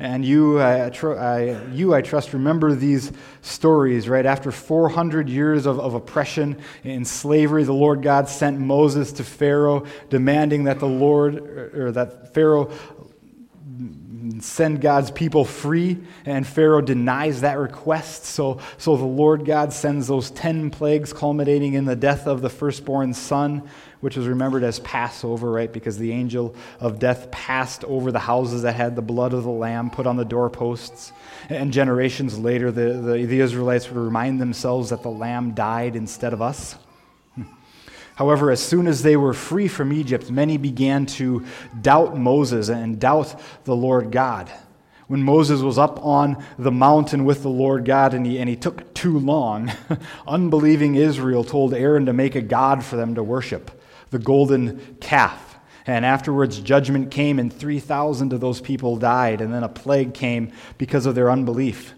And 0.00 0.24
you, 0.24 0.60
I, 0.60 0.88
I, 0.88 1.64
you, 1.72 1.92
I 1.92 2.02
trust, 2.02 2.32
remember 2.32 2.74
these 2.74 3.10
stories, 3.42 4.08
right? 4.08 4.24
After 4.24 4.52
400 4.52 5.28
years 5.28 5.66
of, 5.66 5.80
of 5.80 5.94
oppression 5.94 6.60
and 6.84 7.06
slavery, 7.06 7.64
the 7.64 7.72
Lord 7.72 8.02
God 8.02 8.28
sent 8.28 8.60
Moses 8.60 9.12
to 9.14 9.24
Pharaoh, 9.24 9.86
demanding 10.08 10.64
that 10.64 10.78
the 10.78 10.86
Lord, 10.86 11.38
or 11.74 11.90
that 11.92 12.32
Pharaoh 12.32 12.70
send 14.40 14.80
God's 14.80 15.10
people 15.10 15.44
free, 15.44 15.98
and 16.24 16.46
Pharaoh 16.46 16.80
denies 16.80 17.40
that 17.40 17.58
request. 17.58 18.24
So, 18.24 18.60
so 18.76 18.96
the 18.96 19.04
Lord 19.04 19.44
God 19.44 19.72
sends 19.72 20.06
those 20.06 20.30
10 20.30 20.70
plagues, 20.70 21.12
culminating 21.12 21.74
in 21.74 21.84
the 21.84 21.96
death 21.96 22.26
of 22.26 22.40
the 22.40 22.50
firstborn 22.50 23.14
son, 23.14 23.68
which 24.00 24.16
is 24.16 24.26
remembered 24.26 24.62
as 24.62 24.78
Passover, 24.80 25.50
right? 25.50 25.72
Because 25.72 25.98
the 25.98 26.12
angel 26.12 26.54
of 26.78 26.98
death 26.98 27.30
passed 27.30 27.84
over 27.84 28.12
the 28.12 28.18
houses 28.18 28.62
that 28.62 28.76
had 28.76 28.94
the 28.94 29.02
blood 29.02 29.32
of 29.32 29.42
the 29.42 29.50
lamb 29.50 29.90
put 29.90 30.06
on 30.06 30.16
the 30.16 30.24
doorposts. 30.24 31.12
And 31.48 31.72
generations 31.72 32.38
later, 32.38 32.70
the, 32.70 32.92
the, 32.94 33.26
the 33.26 33.40
Israelites 33.40 33.88
would 33.88 33.98
remind 33.98 34.40
themselves 34.40 34.90
that 34.90 35.02
the 35.02 35.10
lamb 35.10 35.52
died 35.52 35.96
instead 35.96 36.32
of 36.32 36.40
us. 36.40 36.76
However, 38.14 38.50
as 38.50 38.62
soon 38.62 38.86
as 38.86 39.02
they 39.02 39.16
were 39.16 39.34
free 39.34 39.66
from 39.66 39.92
Egypt, 39.92 40.30
many 40.30 40.58
began 40.58 41.06
to 41.06 41.44
doubt 41.80 42.16
Moses 42.16 42.68
and 42.68 43.00
doubt 43.00 43.34
the 43.64 43.76
Lord 43.76 44.12
God. 44.12 44.50
When 45.08 45.22
Moses 45.22 45.62
was 45.62 45.78
up 45.78 46.04
on 46.04 46.44
the 46.58 46.70
mountain 46.70 47.24
with 47.24 47.42
the 47.42 47.48
Lord 47.48 47.86
God 47.86 48.12
and 48.12 48.26
he, 48.26 48.38
and 48.38 48.48
he 48.48 48.56
took 48.56 48.92
too 48.92 49.18
long, 49.18 49.72
unbelieving 50.28 50.94
Israel 50.94 51.42
told 51.42 51.72
Aaron 51.72 52.06
to 52.06 52.12
make 52.12 52.34
a 52.34 52.42
God 52.42 52.84
for 52.84 52.96
them 52.96 53.14
to 53.14 53.22
worship, 53.22 53.70
the 54.10 54.18
golden 54.18 54.96
calf. 55.00 55.56
And 55.86 56.04
afterwards, 56.04 56.60
judgment 56.60 57.10
came, 57.10 57.38
and 57.38 57.52
3,000 57.52 58.32
of 58.32 58.40
those 58.40 58.60
people 58.60 58.96
died. 58.96 59.40
And 59.40 59.52
then 59.52 59.64
a 59.64 59.68
plague 59.68 60.12
came 60.12 60.52
because 60.76 61.06
of 61.06 61.14
their 61.14 61.30
unbelief. 61.30 61.94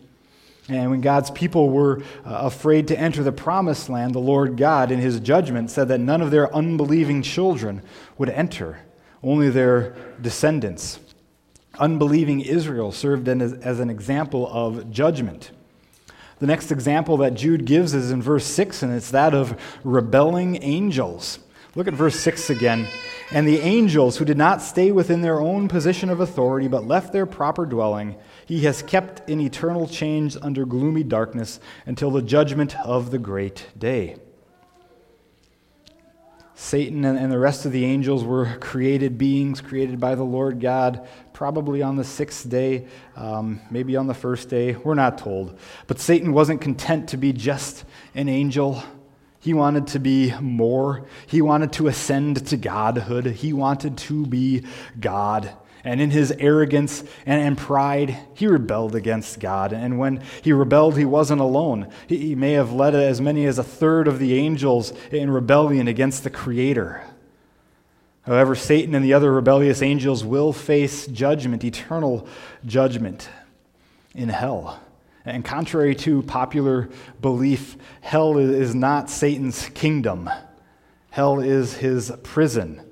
And 0.68 0.90
when 0.90 1.00
God's 1.00 1.30
people 1.32 1.70
were 1.70 2.02
uh, 2.24 2.42
afraid 2.42 2.86
to 2.88 2.98
enter 2.98 3.24
the 3.24 3.32
promised 3.32 3.88
land, 3.88 4.14
the 4.14 4.20
Lord 4.20 4.56
God, 4.56 4.92
in 4.92 5.00
his 5.00 5.18
judgment, 5.18 5.70
said 5.70 5.88
that 5.88 5.98
none 5.98 6.20
of 6.20 6.30
their 6.30 6.54
unbelieving 6.54 7.22
children 7.22 7.82
would 8.16 8.30
enter, 8.30 8.78
only 9.22 9.50
their 9.50 9.96
descendants. 10.20 11.00
Unbelieving 11.78 12.40
Israel 12.40 12.92
served 12.92 13.28
as 13.28 13.80
an 13.80 13.90
example 13.90 14.48
of 14.52 14.90
judgment. 14.92 15.50
The 16.38 16.46
next 16.46 16.70
example 16.70 17.16
that 17.18 17.34
Jude 17.34 17.64
gives 17.64 17.92
is 17.92 18.10
in 18.10 18.22
verse 18.22 18.46
6, 18.46 18.82
and 18.82 18.92
it's 18.92 19.10
that 19.10 19.34
of 19.34 19.60
rebelling 19.82 20.62
angels. 20.62 21.40
Look 21.74 21.86
at 21.86 21.94
verse 21.94 22.18
6 22.18 22.50
again. 22.50 22.88
And 23.32 23.46
the 23.46 23.60
angels 23.60 24.16
who 24.16 24.24
did 24.24 24.36
not 24.36 24.60
stay 24.60 24.90
within 24.90 25.20
their 25.20 25.40
own 25.40 25.68
position 25.68 26.10
of 26.10 26.18
authority, 26.18 26.66
but 26.66 26.84
left 26.84 27.12
their 27.12 27.26
proper 27.26 27.64
dwelling, 27.64 28.16
he 28.44 28.60
has 28.64 28.82
kept 28.82 29.28
in 29.30 29.40
eternal 29.40 29.86
chains 29.86 30.36
under 30.36 30.66
gloomy 30.66 31.04
darkness 31.04 31.60
until 31.86 32.10
the 32.10 32.22
judgment 32.22 32.76
of 32.80 33.12
the 33.12 33.18
great 33.18 33.68
day. 33.78 34.16
Satan 36.56 37.06
and 37.06 37.32
the 37.32 37.38
rest 37.38 37.64
of 37.64 37.72
the 37.72 37.86
angels 37.86 38.22
were 38.22 38.58
created 38.58 39.16
beings, 39.16 39.62
created 39.62 39.98
by 39.98 40.14
the 40.14 40.24
Lord 40.24 40.60
God, 40.60 41.08
probably 41.32 41.80
on 41.80 41.96
the 41.96 42.04
sixth 42.04 42.50
day, 42.50 42.86
um, 43.16 43.60
maybe 43.70 43.96
on 43.96 44.08
the 44.08 44.14
first 44.14 44.50
day. 44.50 44.74
We're 44.74 44.94
not 44.94 45.16
told. 45.16 45.58
But 45.86 46.00
Satan 46.00 46.32
wasn't 46.34 46.60
content 46.60 47.08
to 47.10 47.16
be 47.16 47.32
just 47.32 47.84
an 48.14 48.28
angel. 48.28 48.82
He 49.40 49.54
wanted 49.54 49.86
to 49.88 49.98
be 49.98 50.34
more. 50.38 51.06
He 51.26 51.40
wanted 51.40 51.72
to 51.74 51.88
ascend 51.88 52.46
to 52.46 52.56
godhood. 52.58 53.26
He 53.26 53.52
wanted 53.54 53.96
to 53.98 54.26
be 54.26 54.64
God. 55.00 55.50
And 55.82 55.98
in 55.98 56.10
his 56.10 56.30
arrogance 56.32 57.02
and, 57.24 57.40
and, 57.40 57.56
pride, 57.56 58.18
he 58.34 58.46
rebelled 58.46 58.94
against 58.94 59.40
God. 59.40 59.72
And 59.72 59.98
when 59.98 60.22
he 60.42 60.52
rebelled, 60.52 60.98
he 60.98 61.06
wasn't 61.06 61.40
alone. 61.40 61.88
He, 62.06 62.18
he 62.18 62.34
may 62.34 62.52
have 62.52 62.70
led 62.70 62.94
as 62.94 63.18
many 63.18 63.46
as 63.46 63.58
a 63.58 63.64
third 63.64 64.06
of 64.06 64.18
the 64.18 64.34
angels 64.34 64.92
in 65.10 65.30
rebellion 65.30 65.88
against 65.88 66.22
the 66.22 66.28
Creator. 66.28 67.02
However, 68.22 68.54
Satan 68.54 68.94
and 68.94 69.02
the 69.02 69.14
other 69.14 69.32
rebellious 69.32 69.80
angels 69.80 70.22
will 70.22 70.52
face 70.52 71.06
judgment, 71.06 71.64
eternal 71.64 72.28
judgment 72.66 73.30
in 74.14 74.28
hell. 74.28 74.80
And 75.30 75.44
contrary 75.44 75.94
to 75.96 76.22
popular 76.22 76.88
belief, 77.20 77.76
hell 78.00 78.36
is 78.38 78.74
not 78.74 79.10
Satan's 79.10 79.68
kingdom, 79.70 80.28
hell 81.10 81.40
is 81.40 81.74
his 81.74 82.12
prison. 82.22 82.82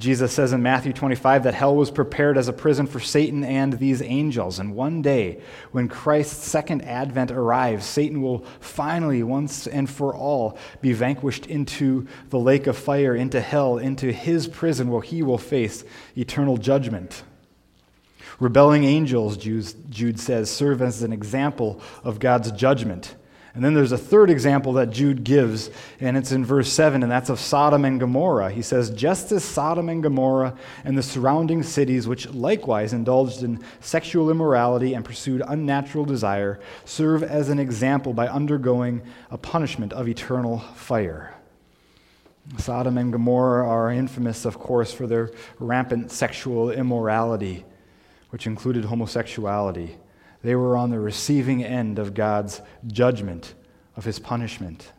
Jesus 0.00 0.32
says 0.32 0.52
in 0.52 0.62
Matthew 0.62 0.94
25 0.94 1.42
that 1.44 1.54
hell 1.54 1.76
was 1.76 1.90
prepared 1.90 2.38
as 2.38 2.48
a 2.48 2.54
prison 2.54 2.86
for 2.86 3.00
Satan 3.00 3.44
and 3.44 3.74
these 3.74 4.00
angels. 4.00 4.58
And 4.58 4.74
one 4.74 5.02
day, 5.02 5.42
when 5.72 5.88
Christ's 5.88 6.48
second 6.48 6.82
advent 6.82 7.30
arrives, 7.30 7.84
Satan 7.84 8.22
will 8.22 8.44
finally, 8.60 9.22
once 9.22 9.66
and 9.66 9.88
for 9.90 10.14
all, 10.14 10.56
be 10.80 10.94
vanquished 10.94 11.46
into 11.46 12.06
the 12.30 12.38
lake 12.38 12.66
of 12.66 12.78
fire, 12.78 13.14
into 13.14 13.40
hell, 13.40 13.76
into 13.76 14.10
his 14.10 14.48
prison 14.48 14.88
where 14.88 15.02
he 15.02 15.22
will 15.22 15.38
face 15.38 15.84
eternal 16.16 16.56
judgment. 16.56 17.22
Rebelling 18.38 18.84
angels, 18.84 19.36
Jude 19.36 20.20
says, 20.20 20.50
serve 20.50 20.80
as 20.82 21.02
an 21.02 21.12
example 21.12 21.80
of 22.04 22.18
God's 22.18 22.52
judgment. 22.52 23.16
And 23.52 23.64
then 23.64 23.74
there's 23.74 23.90
a 23.90 23.98
third 23.98 24.30
example 24.30 24.74
that 24.74 24.90
Jude 24.90 25.24
gives, 25.24 25.70
and 25.98 26.16
it's 26.16 26.30
in 26.30 26.44
verse 26.44 26.72
7, 26.72 27.02
and 27.02 27.10
that's 27.10 27.30
of 27.30 27.40
Sodom 27.40 27.84
and 27.84 27.98
Gomorrah. 27.98 28.50
He 28.50 28.62
says, 28.62 28.90
Just 28.90 29.32
as 29.32 29.42
Sodom 29.42 29.88
and 29.88 30.04
Gomorrah 30.04 30.56
and 30.84 30.96
the 30.96 31.02
surrounding 31.02 31.64
cities, 31.64 32.06
which 32.06 32.28
likewise 32.28 32.92
indulged 32.92 33.42
in 33.42 33.64
sexual 33.80 34.30
immorality 34.30 34.94
and 34.94 35.04
pursued 35.04 35.42
unnatural 35.48 36.04
desire, 36.04 36.60
serve 36.84 37.24
as 37.24 37.48
an 37.48 37.58
example 37.58 38.12
by 38.12 38.28
undergoing 38.28 39.02
a 39.32 39.38
punishment 39.38 39.92
of 39.92 40.06
eternal 40.06 40.60
fire. 40.76 41.34
Sodom 42.58 42.98
and 42.98 43.12
Gomorrah 43.12 43.68
are 43.68 43.90
infamous, 43.90 44.44
of 44.44 44.60
course, 44.60 44.92
for 44.92 45.08
their 45.08 45.32
rampant 45.58 46.12
sexual 46.12 46.70
immorality, 46.70 47.64
which 48.30 48.46
included 48.46 48.86
homosexuality. 48.86 49.96
They 50.42 50.54
were 50.54 50.76
on 50.76 50.90
the 50.90 51.00
receiving 51.00 51.62
end 51.62 51.98
of 51.98 52.14
God's 52.14 52.62
judgment, 52.86 53.54
of 53.96 54.04
his 54.04 54.18
punishment. 54.18 54.92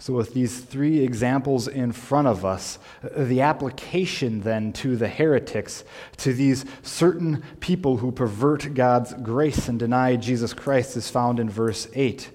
So, 0.00 0.12
with 0.12 0.32
these 0.32 0.60
three 0.60 1.00
examples 1.00 1.66
in 1.66 1.90
front 1.90 2.28
of 2.28 2.44
us, 2.44 2.78
the 3.02 3.40
application 3.40 4.42
then 4.42 4.72
to 4.74 4.96
the 4.96 5.08
heretics, 5.08 5.82
to 6.18 6.32
these 6.32 6.64
certain 6.82 7.42
people 7.58 7.96
who 7.96 8.12
pervert 8.12 8.74
God's 8.74 9.12
grace 9.14 9.66
and 9.66 9.76
deny 9.76 10.14
Jesus 10.14 10.54
Christ, 10.54 10.96
is 10.96 11.10
found 11.10 11.40
in 11.40 11.50
verse 11.50 11.88
8. 11.94 12.30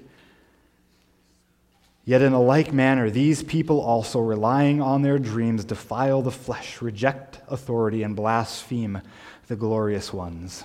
Yet, 2.03 2.21
in 2.21 2.33
a 2.33 2.41
like 2.41 2.73
manner, 2.73 3.09
these 3.09 3.43
people 3.43 3.79
also, 3.79 4.19
relying 4.19 4.81
on 4.81 5.01
their 5.01 5.17
dreams, 5.17 5.63
defile 5.63 6.21
the 6.21 6.31
flesh, 6.31 6.81
reject 6.81 7.39
authority, 7.47 8.03
and 8.03 8.13
blaspheme 8.13 9.01
the 9.47 9.55
glorious 9.55 10.13
ones 10.13 10.63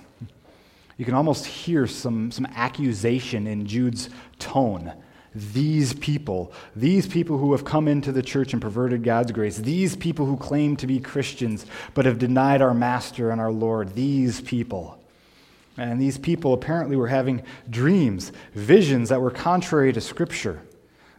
you 0.99 1.05
can 1.05 1.15
almost 1.15 1.47
hear 1.47 1.87
some, 1.87 2.31
some 2.31 2.47
accusation 2.57 3.47
in 3.47 3.67
Jude's 3.67 4.11
tone. 4.41 4.93
These 5.33 5.95
people, 5.95 6.53
these 6.75 7.07
people 7.07 7.39
who 7.39 7.53
have 7.53 7.65
come 7.65 7.87
into 7.87 8.11
the 8.11 8.23
church 8.23 8.53
and 8.53 8.61
perverted 8.61 9.05
God's 9.05 9.31
grace, 9.31 9.57
these 9.57 9.95
people 9.95 10.27
who 10.27 10.37
claim 10.37 10.77
to 10.77 10.89
be 10.89 10.99
Christians 10.99 11.65
but 11.95 12.05
have 12.05 12.19
denied 12.19 12.61
our 12.61 12.75
Master 12.75 13.31
and 13.31 13.41
our 13.41 13.53
Lord, 13.53 13.95
these 13.95 14.41
people. 14.41 14.99
And 15.77 16.01
these 16.01 16.19
people 16.19 16.53
apparently 16.53 16.97
were 16.97 17.07
having 17.07 17.45
dreams, 17.71 18.33
visions 18.53 19.11
that 19.11 19.21
were 19.21 19.31
contrary 19.31 19.93
to 19.93 20.01
Scripture. 20.01 20.63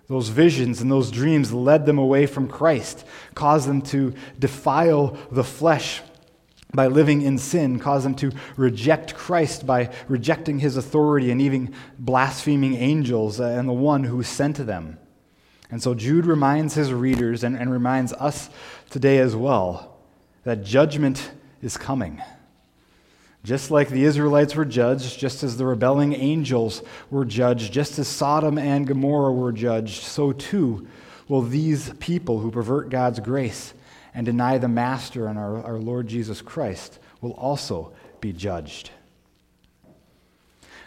Those 0.07 0.27
visions 0.27 0.81
and 0.81 0.91
those 0.91 1.09
dreams 1.09 1.53
led 1.53 1.85
them 1.85 1.99
away 1.99 2.25
from 2.25 2.49
Christ, 2.49 3.05
caused 3.33 3.69
them 3.69 3.81
to 3.83 4.13
defile 4.37 5.17
the 5.31 5.43
flesh 5.45 6.01
by 6.73 6.87
living 6.87 7.21
in 7.21 7.37
sin, 7.37 7.79
cause 7.79 8.03
them 8.03 8.15
to 8.15 8.31
reject 8.55 9.15
Christ 9.15 9.65
by 9.65 9.91
rejecting 10.07 10.59
his 10.59 10.77
authority 10.77 11.31
and 11.31 11.41
even 11.41 11.73
blaspheming 11.97 12.75
angels 12.75 13.39
and 13.39 13.67
the 13.67 13.73
one 13.73 14.03
who 14.03 14.21
sent 14.21 14.57
them. 14.57 14.97
And 15.71 15.81
so 15.81 15.93
Jude 15.93 16.25
reminds 16.25 16.75
his 16.75 16.93
readers 16.93 17.43
and, 17.43 17.55
and 17.55 17.71
reminds 17.71 18.13
us 18.13 18.49
today 18.89 19.17
as 19.19 19.35
well 19.35 19.97
that 20.43 20.63
judgment 20.63 21.31
is 21.61 21.77
coming. 21.77 22.21
Just 23.43 23.71
like 23.71 23.89
the 23.89 24.03
Israelites 24.03 24.55
were 24.55 24.65
judged, 24.65 25.17
just 25.17 25.43
as 25.43 25.57
the 25.57 25.65
rebelling 25.65 26.13
angels 26.13 26.83
were 27.09 27.25
judged, 27.25 27.71
just 27.71 27.97
as 27.97 28.07
Sodom 28.07 28.57
and 28.57 28.85
Gomorrah 28.85 29.31
were 29.31 29.51
judged, 29.51 30.03
so 30.03 30.31
too 30.33 30.87
will 31.27 31.41
these 31.41 31.93
people 31.99 32.39
who 32.39 32.51
pervert 32.51 32.89
God's 32.89 33.19
grace 33.19 33.73
and 34.13 34.25
deny 34.25 34.57
the 34.57 34.67
Master 34.67 35.27
and 35.27 35.37
our, 35.37 35.63
our 35.63 35.77
Lord 35.77 36.07
Jesus 36.07 36.41
Christ 36.41 36.99
will 37.21 37.31
also 37.31 37.93
be 38.21 38.33
judged. 38.33 38.91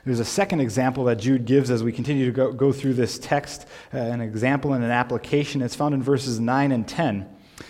There's 0.04 0.20
a 0.20 0.24
second 0.24 0.60
example 0.60 1.04
that 1.04 1.16
Jude 1.16 1.44
gives 1.44 1.70
as 1.70 1.84
we 1.84 1.92
continue 1.92 2.26
to 2.26 2.32
go, 2.32 2.52
go 2.52 2.72
through 2.72 2.94
this 2.94 3.18
text, 3.20 3.66
uh, 3.94 3.98
an 3.98 4.20
example 4.20 4.72
and 4.72 4.82
an 4.82 4.90
application. 4.90 5.62
It's 5.62 5.76
found 5.76 5.94
in 5.94 6.02
verses 6.02 6.40
9 6.40 6.72
and 6.72 6.88
10. 6.88 7.28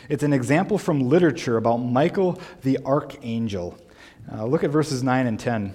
It's 0.09 0.23
an 0.23 0.33
example 0.33 0.79
from 0.79 1.09
literature 1.09 1.59
about 1.59 1.79
Michael 1.79 2.41
the 2.63 2.79
archangel. 2.87 3.77
Uh, 4.33 4.47
look 4.47 4.65
at 4.65 4.71
verses 4.71 5.03
9 5.03 5.27
and 5.27 5.39
10. 5.39 5.75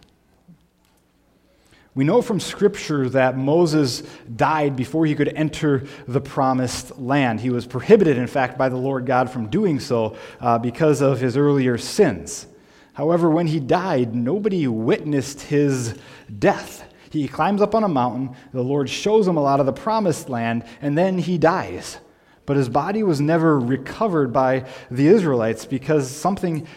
We 1.93 2.05
know 2.05 2.21
from 2.21 2.39
Scripture 2.39 3.09
that 3.09 3.37
Moses 3.37 4.03
died 4.33 4.77
before 4.77 5.05
he 5.05 5.13
could 5.13 5.27
enter 5.27 5.83
the 6.07 6.21
promised 6.21 6.97
land. 6.97 7.41
He 7.41 7.49
was 7.49 7.65
prohibited, 7.65 8.17
in 8.17 8.27
fact, 8.27 8.57
by 8.57 8.69
the 8.69 8.77
Lord 8.77 9.05
God 9.05 9.29
from 9.29 9.47
doing 9.49 9.77
so 9.79 10.15
uh, 10.39 10.57
because 10.57 11.01
of 11.01 11.19
his 11.19 11.35
earlier 11.35 11.77
sins. 11.77 12.47
However, 12.93 13.29
when 13.29 13.47
he 13.47 13.59
died, 13.59 14.15
nobody 14.15 14.67
witnessed 14.67 15.41
his 15.41 15.95
death. 16.39 16.87
He 17.09 17.27
climbs 17.27 17.61
up 17.61 17.75
on 17.75 17.83
a 17.83 17.89
mountain, 17.89 18.37
the 18.53 18.63
Lord 18.63 18.89
shows 18.89 19.27
him 19.27 19.35
a 19.35 19.41
lot 19.43 19.59
of 19.59 19.65
the 19.65 19.73
promised 19.73 20.29
land, 20.29 20.63
and 20.81 20.97
then 20.97 21.17
he 21.17 21.37
dies. 21.37 21.99
But 22.45 22.55
his 22.55 22.69
body 22.69 23.03
was 23.03 23.19
never 23.19 23.59
recovered 23.59 24.31
by 24.31 24.65
the 24.89 25.07
Israelites 25.07 25.65
because 25.65 26.09
something 26.09 26.67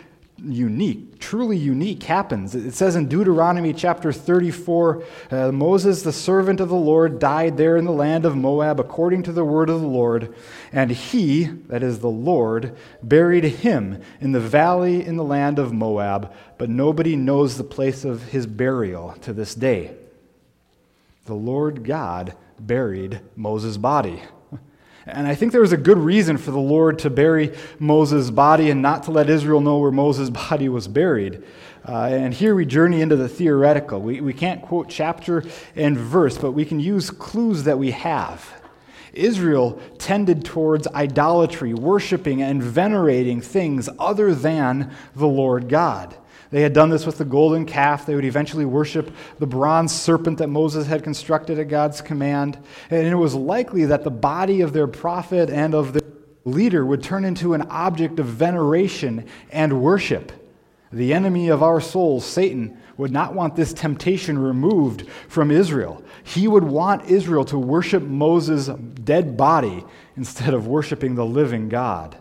unique, 0.46 1.18
truly 1.18 1.56
unique 1.56 2.02
happens. 2.02 2.54
It 2.54 2.74
says 2.74 2.96
in 2.96 3.08
Deuteronomy 3.08 3.72
chapter 3.72 4.12
34 4.12 5.02
uh, 5.30 5.52
Moses, 5.52 6.02
the 6.02 6.12
servant 6.12 6.60
of 6.60 6.68
the 6.68 6.74
Lord, 6.74 7.18
died 7.18 7.56
there 7.56 7.76
in 7.76 7.84
the 7.84 7.92
land 7.92 8.24
of 8.24 8.36
Moab 8.36 8.80
according 8.80 9.22
to 9.24 9.32
the 9.32 9.44
word 9.44 9.70
of 9.70 9.80
the 9.80 9.86
Lord, 9.86 10.34
and 10.72 10.90
he, 10.90 11.44
that 11.44 11.82
is 11.82 12.00
the 12.00 12.08
Lord, 12.08 12.76
buried 13.02 13.44
him 13.44 14.02
in 14.20 14.32
the 14.32 14.40
valley 14.40 15.04
in 15.04 15.16
the 15.16 15.24
land 15.24 15.58
of 15.58 15.72
Moab, 15.72 16.32
but 16.58 16.68
nobody 16.68 17.16
knows 17.16 17.56
the 17.56 17.64
place 17.64 18.04
of 18.04 18.24
his 18.24 18.46
burial 18.46 19.14
to 19.22 19.32
this 19.32 19.54
day. 19.54 19.96
The 21.26 21.34
Lord 21.34 21.84
God 21.84 22.34
buried 22.58 23.20
Moses' 23.36 23.76
body. 23.76 24.22
And 25.06 25.26
I 25.26 25.34
think 25.34 25.52
there 25.52 25.60
was 25.60 25.72
a 25.72 25.78
good 25.78 25.98
reason 25.98 26.38
for 26.38 26.50
the 26.50 26.58
Lord 26.58 26.98
to 27.00 27.10
bury 27.10 27.54
Moses' 27.78 28.30
body 28.30 28.70
and 28.70 28.80
not 28.80 29.02
to 29.04 29.10
let 29.10 29.28
Israel 29.28 29.60
know 29.60 29.78
where 29.78 29.90
Moses' 29.90 30.30
body 30.50 30.68
was 30.68 30.88
buried. 30.88 31.42
Uh, 31.86 32.08
and 32.10 32.32
here 32.32 32.54
we 32.54 32.64
journey 32.64 33.02
into 33.02 33.16
the 33.16 33.28
theoretical. 33.28 34.00
We, 34.00 34.20
we 34.22 34.32
can't 34.32 34.62
quote 34.62 34.88
chapter 34.88 35.44
and 35.76 35.98
verse, 35.98 36.38
but 36.38 36.52
we 36.52 36.64
can 36.64 36.80
use 36.80 37.10
clues 37.10 37.64
that 37.64 37.78
we 37.78 37.90
have. 37.90 38.62
Israel 39.12 39.80
tended 39.98 40.44
towards 40.44 40.86
idolatry, 40.88 41.74
worshiping 41.74 42.42
and 42.42 42.62
venerating 42.62 43.40
things 43.40 43.88
other 43.98 44.34
than 44.34 44.90
the 45.14 45.28
Lord 45.28 45.68
God. 45.68 46.16
They 46.54 46.62
had 46.62 46.72
done 46.72 46.88
this 46.88 47.04
with 47.04 47.18
the 47.18 47.24
golden 47.24 47.66
calf. 47.66 48.06
They 48.06 48.14
would 48.14 48.24
eventually 48.24 48.64
worship 48.64 49.10
the 49.40 49.46
bronze 49.46 49.90
serpent 49.92 50.38
that 50.38 50.46
Moses 50.46 50.86
had 50.86 51.02
constructed 51.02 51.58
at 51.58 51.66
God's 51.66 52.00
command. 52.00 52.60
And 52.90 53.08
it 53.08 53.16
was 53.16 53.34
likely 53.34 53.86
that 53.86 54.04
the 54.04 54.12
body 54.12 54.60
of 54.60 54.72
their 54.72 54.86
prophet 54.86 55.50
and 55.50 55.74
of 55.74 55.94
their 55.94 56.08
leader 56.44 56.86
would 56.86 57.02
turn 57.02 57.24
into 57.24 57.54
an 57.54 57.62
object 57.62 58.20
of 58.20 58.26
veneration 58.26 59.26
and 59.50 59.82
worship. 59.82 60.30
The 60.92 61.12
enemy 61.12 61.48
of 61.48 61.60
our 61.60 61.80
souls, 61.80 62.24
Satan, 62.24 62.78
would 62.98 63.10
not 63.10 63.34
want 63.34 63.56
this 63.56 63.72
temptation 63.72 64.38
removed 64.38 65.08
from 65.26 65.50
Israel. 65.50 66.04
He 66.22 66.46
would 66.46 66.62
want 66.62 67.10
Israel 67.10 67.44
to 67.46 67.58
worship 67.58 68.04
Moses' 68.04 68.68
dead 69.02 69.36
body 69.36 69.84
instead 70.16 70.54
of 70.54 70.68
worshiping 70.68 71.16
the 71.16 71.26
living 71.26 71.68
God. 71.68 72.16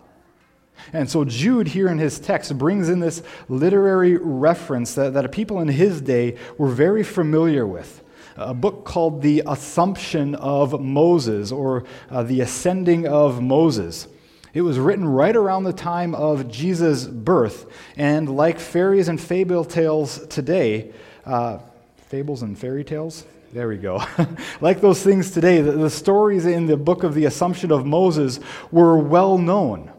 And 0.91 1.09
so 1.09 1.23
Jude, 1.23 1.67
here 1.69 1.87
in 1.87 1.97
his 1.97 2.19
text, 2.19 2.57
brings 2.57 2.89
in 2.89 2.99
this 2.99 3.23
literary 3.47 4.17
reference 4.17 4.95
that, 4.95 5.13
that 5.13 5.31
people 5.31 5.59
in 5.59 5.67
his 5.69 6.01
day 6.01 6.37
were 6.57 6.69
very 6.69 7.03
familiar 7.03 7.65
with. 7.65 8.03
A 8.35 8.53
book 8.53 8.83
called 8.83 9.21
The 9.21 9.43
Assumption 9.45 10.35
of 10.35 10.81
Moses, 10.81 11.51
or 11.51 11.83
uh, 12.09 12.23
The 12.23 12.41
Ascending 12.41 13.07
of 13.07 13.41
Moses. 13.41 14.07
It 14.53 14.61
was 14.61 14.79
written 14.79 15.07
right 15.07 15.35
around 15.35 15.63
the 15.63 15.73
time 15.73 16.15
of 16.15 16.49
Jesus' 16.49 17.05
birth, 17.05 17.67
and 17.95 18.35
like 18.35 18.59
fairies 18.59 19.07
and 19.07 19.21
fable 19.21 19.65
tales 19.65 20.25
today, 20.27 20.91
uh, 21.25 21.59
fables 22.07 22.41
and 22.41 22.57
fairy 22.57 22.83
tales? 22.83 23.25
There 23.53 23.67
we 23.67 23.77
go. 23.77 24.03
like 24.61 24.81
those 24.81 25.03
things 25.03 25.29
today, 25.29 25.61
the, 25.61 25.73
the 25.73 25.89
stories 25.89 26.47
in 26.47 26.65
the 26.65 26.77
book 26.77 27.03
of 27.03 27.13
the 27.13 27.25
Assumption 27.25 27.71
of 27.71 27.85
Moses 27.85 28.39
were 28.71 28.97
well 28.97 29.37
known. 29.37 29.92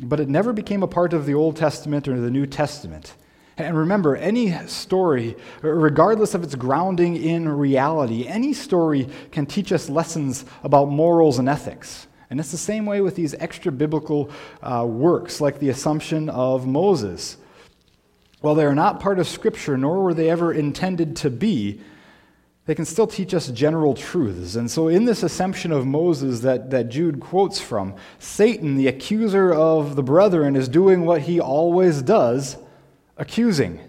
But 0.00 0.20
it 0.20 0.28
never 0.28 0.52
became 0.52 0.82
a 0.82 0.88
part 0.88 1.12
of 1.12 1.26
the 1.26 1.34
Old 1.34 1.56
Testament 1.56 2.06
or 2.06 2.20
the 2.20 2.30
New 2.30 2.46
Testament. 2.46 3.14
And 3.56 3.76
remember, 3.76 4.14
any 4.14 4.52
story, 4.68 5.36
regardless 5.62 6.34
of 6.34 6.44
its 6.44 6.54
grounding 6.54 7.16
in 7.16 7.48
reality, 7.48 8.26
any 8.26 8.52
story 8.52 9.08
can 9.32 9.46
teach 9.46 9.72
us 9.72 9.88
lessons 9.88 10.44
about 10.62 10.88
morals 10.88 11.40
and 11.40 11.48
ethics. 11.48 12.06
And 12.30 12.38
it's 12.38 12.52
the 12.52 12.58
same 12.58 12.86
way 12.86 13.00
with 13.00 13.16
these 13.16 13.34
extra 13.34 13.72
biblical 13.72 14.30
uh, 14.62 14.86
works, 14.88 15.40
like 15.40 15.58
the 15.58 15.70
Assumption 15.70 16.28
of 16.28 16.66
Moses. 16.66 17.36
While 18.40 18.54
they 18.54 18.64
are 18.64 18.74
not 18.74 19.00
part 19.00 19.18
of 19.18 19.26
Scripture, 19.26 19.76
nor 19.76 20.02
were 20.04 20.14
they 20.14 20.30
ever 20.30 20.52
intended 20.52 21.16
to 21.16 21.30
be, 21.30 21.80
they 22.68 22.74
can 22.74 22.84
still 22.84 23.06
teach 23.06 23.32
us 23.32 23.48
general 23.48 23.94
truths. 23.94 24.54
And 24.54 24.70
so, 24.70 24.88
in 24.88 25.06
this 25.06 25.22
assumption 25.22 25.72
of 25.72 25.86
Moses 25.86 26.40
that, 26.40 26.68
that 26.68 26.90
Jude 26.90 27.18
quotes 27.18 27.58
from, 27.58 27.94
Satan, 28.18 28.76
the 28.76 28.88
accuser 28.88 29.54
of 29.54 29.96
the 29.96 30.02
brethren, 30.02 30.54
is 30.54 30.68
doing 30.68 31.06
what 31.06 31.22
he 31.22 31.40
always 31.40 32.02
does 32.02 32.58
accusing. 33.16 33.80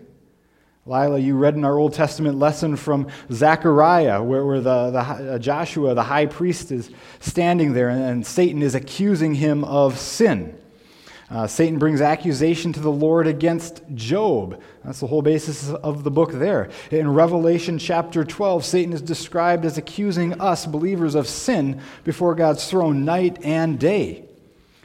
Lila, 0.86 1.20
you 1.20 1.36
read 1.36 1.56
in 1.56 1.65
our 1.65 1.78
Old 1.78 1.94
Testament 1.94 2.39
lesson 2.39 2.78
from 2.78 3.10
Zechariah, 3.30 4.24
where, 4.24 4.46
where 4.46 4.62
the, 4.62 4.92
the, 4.92 5.00
uh, 5.00 5.39
Joshua, 5.39 5.94
the 5.94 6.04
high 6.04 6.28
priest, 6.28 6.72
is 6.72 6.89
standing 7.20 7.74
there, 7.74 7.89
and, 7.89 8.02
and 8.02 8.26
Satan 8.26 8.62
is 8.62 8.76
accusing 8.76 9.36
him 9.36 9.65
of 9.65 10.00
sin. 10.00 10.58
Uh, 11.30 11.46
Satan 11.46 11.78
brings 11.78 12.02
accusation 12.02 12.74
to 12.74 12.80
the 12.80 12.92
Lord 12.92 13.28
against 13.28 13.84
Job. 13.94 14.60
That's 14.84 15.00
the 15.00 15.08
whole 15.08 15.22
basis 15.22 15.70
of 15.70 16.04
the 16.04 16.10
book 16.10 16.32
there. 16.32 16.70
In 16.89 17.13
Revelation 17.13 17.78
chapter 17.78 18.24
12, 18.24 18.65
Satan 18.65 18.94
is 18.94 19.02
described 19.02 19.63
as 19.63 19.78
accusing 19.78 20.42
us, 20.42 20.65
believers, 20.65 21.13
of 21.13 21.28
sin 21.28 21.82
before 22.04 22.34
God's 22.34 22.68
throne 22.68 23.06
night 23.06 23.38
and 23.44 23.80
day. 23.80 24.26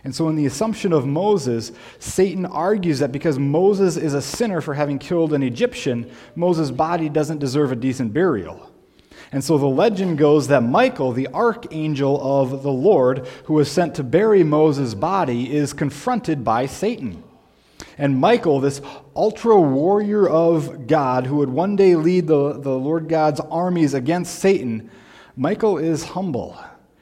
And 0.04 0.14
so, 0.14 0.28
in 0.28 0.36
the 0.36 0.44
assumption 0.44 0.92
of 0.92 1.06
Moses, 1.06 1.72
Satan 1.98 2.44
argues 2.44 2.98
that 2.98 3.10
because 3.10 3.38
Moses 3.38 3.96
is 3.96 4.12
a 4.12 4.20
sinner 4.20 4.60
for 4.60 4.74
having 4.74 4.98
killed 4.98 5.32
an 5.32 5.42
Egyptian, 5.42 6.10
Moses' 6.36 6.70
body 6.70 7.08
doesn't 7.08 7.38
deserve 7.38 7.72
a 7.72 7.76
decent 7.76 8.12
burial. 8.12 8.70
And 9.34 9.42
so 9.42 9.58
the 9.58 9.66
legend 9.66 10.16
goes 10.16 10.46
that 10.46 10.62
Michael, 10.62 11.10
the 11.10 11.26
archangel 11.34 12.20
of 12.22 12.62
the 12.62 12.70
Lord, 12.70 13.26
who 13.46 13.54
was 13.54 13.68
sent 13.68 13.96
to 13.96 14.04
bury 14.04 14.44
Moses' 14.44 14.94
body, 14.94 15.52
is 15.52 15.72
confronted 15.72 16.44
by 16.44 16.66
Satan. 16.66 17.24
And 17.98 18.16
Michael, 18.16 18.60
this 18.60 18.80
ultra 19.16 19.60
warrior 19.60 20.28
of 20.28 20.86
God 20.86 21.26
who 21.26 21.38
would 21.38 21.50
one 21.50 21.74
day 21.74 21.96
lead 21.96 22.28
the, 22.28 22.52
the 22.52 22.78
Lord 22.78 23.08
God's 23.08 23.40
armies 23.40 23.92
against 23.92 24.38
Satan, 24.38 24.88
Michael 25.34 25.78
is 25.78 26.04
humble. 26.04 26.56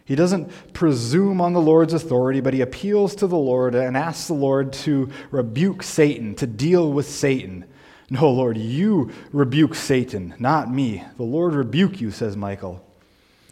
He 0.07 0.15
doesn't 0.15 0.73
presume 0.73 1.39
on 1.39 1.53
the 1.53 1.61
Lord's 1.61 1.93
authority, 1.93 2.41
but 2.41 2.55
he 2.55 2.63
appeals 2.63 3.15
to 3.17 3.27
the 3.27 3.37
Lord 3.37 3.75
and 3.75 3.95
asks 3.95 4.29
the 4.29 4.33
Lord 4.33 4.73
to 4.73 5.11
rebuke 5.31 5.83
Satan, 5.83 6.35
to 6.37 6.47
deal 6.47 6.95
with 6.95 7.07
Satan. 7.07 7.67
No, 8.13 8.31
Lord, 8.31 8.59
you 8.59 9.11
rebuke 9.33 9.75
Satan, 9.75 10.35
not 10.39 10.71
me. 10.71 11.03
The 11.17 11.23
Lord 11.23 11.55
rebuke 11.55 11.99
you, 11.99 12.11
says 12.11 12.37
Michael. 12.37 12.85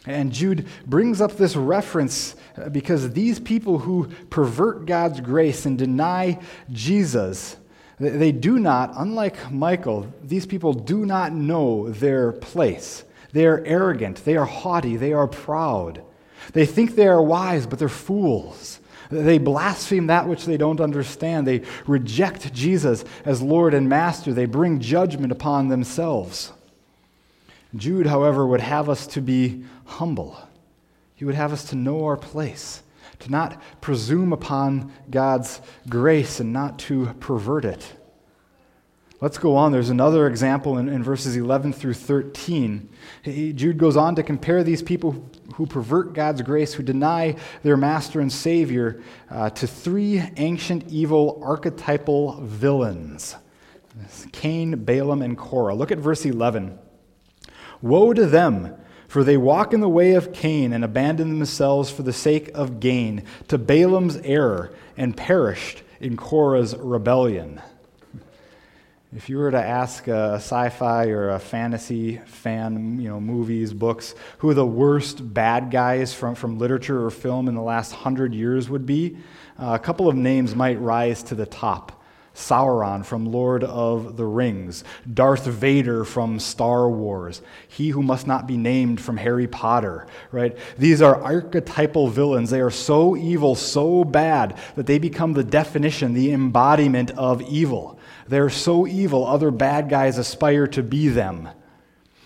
And 0.05 0.31
Jude 0.31 0.67
brings 0.85 1.19
up 1.19 1.35
this 1.35 1.55
reference 1.55 2.35
uh, 2.55 2.69
because 2.69 3.09
these 3.13 3.39
people 3.39 3.79
who 3.79 4.09
pervert 4.29 4.85
God's 4.85 5.19
grace 5.19 5.65
and 5.65 5.79
deny 5.79 6.39
Jesus, 6.71 7.57
they 7.99 8.31
do 8.31 8.59
not, 8.59 8.93
unlike 8.97 9.51
Michael, 9.51 10.13
these 10.21 10.45
people 10.45 10.73
do 10.73 11.07
not 11.07 11.33
know 11.33 11.89
their 11.89 12.31
place. 12.31 13.03
They 13.33 13.47
are 13.47 13.63
arrogant, 13.65 14.23
they 14.25 14.37
are 14.37 14.45
haughty, 14.45 14.95
they 14.95 15.13
are 15.13 15.27
proud. 15.27 16.03
They 16.53 16.67
think 16.67 16.93
they 16.93 17.07
are 17.07 17.21
wise, 17.21 17.65
but 17.65 17.79
they're 17.79 17.89
fools. 17.89 18.79
They 19.11 19.37
blaspheme 19.37 20.07
that 20.07 20.27
which 20.27 20.45
they 20.45 20.57
don't 20.57 20.79
understand. 20.79 21.45
They 21.45 21.63
reject 21.85 22.53
Jesus 22.53 23.03
as 23.25 23.41
Lord 23.41 23.73
and 23.73 23.89
Master. 23.89 24.33
They 24.33 24.45
bring 24.45 24.79
judgment 24.79 25.31
upon 25.31 25.67
themselves. 25.67 26.53
Jude, 27.75 28.07
however, 28.07 28.47
would 28.47 28.61
have 28.61 28.89
us 28.89 29.05
to 29.07 29.21
be 29.21 29.63
humble. 29.85 30.37
He 31.15 31.25
would 31.25 31.35
have 31.35 31.53
us 31.53 31.65
to 31.65 31.75
know 31.75 32.05
our 32.05 32.17
place, 32.17 32.83
to 33.19 33.29
not 33.29 33.61
presume 33.81 34.33
upon 34.33 34.91
God's 35.09 35.61
grace 35.89 36.39
and 36.39 36.51
not 36.51 36.79
to 36.79 37.13
pervert 37.19 37.65
it. 37.65 37.93
Let's 39.21 39.37
go 39.37 39.55
on. 39.55 39.71
There's 39.71 39.91
another 39.91 40.25
example 40.25 40.79
in, 40.79 40.89
in 40.89 41.03
verses 41.03 41.35
11 41.35 41.73
through 41.73 41.93
13. 41.93 42.89
Jude 43.23 43.77
goes 43.77 43.95
on 43.95 44.15
to 44.15 44.23
compare 44.23 44.63
these 44.63 44.81
people 44.81 45.29
who 45.55 45.65
pervert 45.65 46.13
God's 46.13 46.41
grace, 46.41 46.73
who 46.73 46.83
deny 46.83 47.35
their 47.63 47.77
master 47.77 48.19
and 48.19 48.31
savior, 48.31 49.01
uh, 49.29 49.49
to 49.51 49.67
three 49.67 50.23
ancient 50.37 50.87
evil 50.89 51.41
archetypal 51.43 52.41
villains 52.41 53.35
Cain, 54.31 54.85
Balaam, 54.85 55.21
and 55.21 55.37
Korah. 55.37 55.75
Look 55.75 55.91
at 55.91 55.97
verse 55.97 56.25
11. 56.25 56.77
Woe 57.81 58.13
to 58.13 58.25
them! 58.25 58.75
For 59.07 59.25
they 59.25 59.35
walk 59.35 59.73
in 59.73 59.81
the 59.81 59.89
way 59.89 60.13
of 60.13 60.31
Cain 60.31 60.71
and 60.71 60.85
abandon 60.85 61.37
themselves 61.37 61.91
for 61.91 62.01
the 62.01 62.13
sake 62.13 62.49
of 62.53 62.79
gain 62.79 63.23
to 63.49 63.57
Balaam's 63.57 64.15
error 64.17 64.73
and 64.95 65.17
perished 65.17 65.83
in 65.99 66.15
Korah's 66.15 66.77
rebellion. 66.77 67.61
If 69.13 69.27
you 69.27 69.39
were 69.39 69.51
to 69.51 69.61
ask 69.61 70.07
a 70.07 70.35
sci-fi 70.35 71.07
or 71.07 71.31
a 71.31 71.39
fantasy 71.39 72.19
fan, 72.19 72.97
you 72.97 73.09
know, 73.09 73.19
movies, 73.19 73.73
books, 73.73 74.15
who 74.37 74.53
the 74.53 74.65
worst 74.65 75.33
bad 75.33 75.69
guys 75.69 76.13
from, 76.13 76.33
from 76.33 76.57
literature 76.57 77.05
or 77.05 77.11
film 77.11 77.49
in 77.49 77.55
the 77.55 77.61
last 77.61 77.91
hundred 77.91 78.33
years 78.33 78.69
would 78.69 78.85
be, 78.85 79.17
uh, 79.59 79.73
a 79.73 79.79
couple 79.79 80.07
of 80.07 80.15
names 80.15 80.55
might 80.55 80.79
rise 80.79 81.23
to 81.23 81.35
the 81.35 81.45
top. 81.45 82.01
Sauron 82.33 83.05
from 83.05 83.25
Lord 83.25 83.65
of 83.65 84.15
the 84.15 84.25
Rings, 84.25 84.85
Darth 85.13 85.43
Vader 85.45 86.05
from 86.05 86.39
Star 86.39 86.89
Wars, 86.89 87.41
he 87.67 87.89
who 87.89 88.01
must 88.01 88.25
not 88.25 88.47
be 88.47 88.55
named 88.55 89.01
from 89.01 89.17
Harry 89.17 89.47
Potter, 89.47 90.07
right? 90.31 90.57
These 90.77 91.01
are 91.01 91.21
archetypal 91.21 92.07
villains. 92.07 92.49
They 92.49 92.61
are 92.61 92.71
so 92.71 93.17
evil, 93.17 93.55
so 93.55 94.05
bad, 94.05 94.57
that 94.75 94.85
they 94.85 94.97
become 94.97 95.33
the 95.33 95.43
definition, 95.43 96.13
the 96.13 96.31
embodiment 96.31 97.11
of 97.11 97.41
evil. 97.41 97.99
They're 98.31 98.49
so 98.49 98.87
evil, 98.87 99.27
other 99.27 99.51
bad 99.51 99.89
guys 99.89 100.17
aspire 100.17 100.65
to 100.67 100.81
be 100.81 101.09
them. 101.09 101.49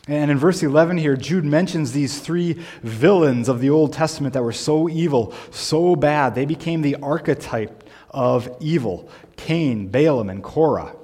And 0.08 0.30
in 0.30 0.38
verse 0.38 0.62
11 0.62 1.00
here, 1.00 1.18
Jude 1.18 1.46
mentions 1.46 1.94
these 1.94 2.20
three 2.20 2.64
villains 2.84 3.50
of 3.50 3.60
the 3.60 3.72
Old 3.72 3.92
Testament 3.92 4.36
that 4.36 4.44
were 4.44 4.52
so 4.52 4.88
evil, 4.88 5.34
so 5.50 5.96
bad, 5.96 6.36
they 6.36 6.46
became 6.46 6.84
the 6.84 6.98
archetype 6.98 7.90
of 8.12 8.56
evil 8.60 9.10
Cain, 9.36 9.88
Balaam, 9.88 10.30
and 10.30 10.44
Korah. 10.44 10.96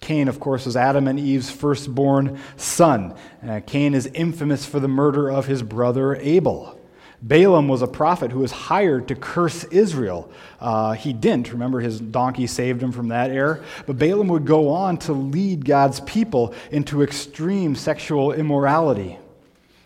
Cain, 0.00 0.26
of 0.26 0.40
course, 0.40 0.64
was 0.64 0.74
Adam 0.74 1.06
and 1.06 1.20
Eve's 1.20 1.50
firstborn 1.50 2.38
son. 2.56 3.14
Uh, 3.46 3.60
Cain 3.66 3.92
is 3.92 4.06
infamous 4.06 4.64
for 4.64 4.80
the 4.80 4.88
murder 4.88 5.30
of 5.30 5.48
his 5.48 5.62
brother 5.62 6.16
Abel. 6.16 6.79
Balaam 7.22 7.68
was 7.68 7.82
a 7.82 7.86
prophet 7.86 8.32
who 8.32 8.38
was 8.38 8.50
hired 8.50 9.08
to 9.08 9.14
curse 9.14 9.64
Israel. 9.64 10.30
Uh, 10.58 10.92
he 10.92 11.12
didn't. 11.12 11.52
Remember, 11.52 11.80
his 11.80 12.00
donkey 12.00 12.46
saved 12.46 12.82
him 12.82 12.92
from 12.92 13.08
that 13.08 13.30
error. 13.30 13.62
But 13.86 13.98
Balaam 13.98 14.28
would 14.28 14.46
go 14.46 14.70
on 14.70 14.96
to 14.98 15.12
lead 15.12 15.64
God's 15.66 16.00
people 16.00 16.54
into 16.70 17.02
extreme 17.02 17.74
sexual 17.74 18.32
immorality. 18.32 19.18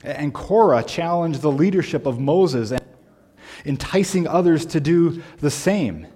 And 0.05 0.33
Korah 0.33 0.85
challenged 0.85 1.41
the 1.41 1.51
leadership 1.51 2.07
of 2.07 2.21
Moses, 2.21 2.73
enticing 3.65 4.29
others 4.29 4.67
to 4.67 4.81
do 4.81 5.23
the 5.39 5.51
same. 5.51 6.07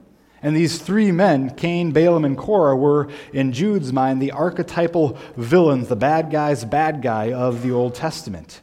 And 0.41 0.55
these 0.55 0.79
three 0.79 1.11
men, 1.11 1.51
Cain, 1.57 1.91
Balaam, 1.91 2.25
and 2.25 2.39
Korah, 2.39 2.77
were, 2.77 3.09
in 3.33 3.53
Jude's 3.53 3.93
mind, 3.93 4.23
the 4.23 4.31
archetypal 4.31 5.19
villains, 5.37 5.89
the 5.89 5.97
bad 5.97 6.31
guy's 6.31 6.65
bad 6.65 7.03
guy 7.03 7.33
of 7.33 7.63
the 7.63 7.73
Old 7.73 7.97
Testament. 7.97 8.61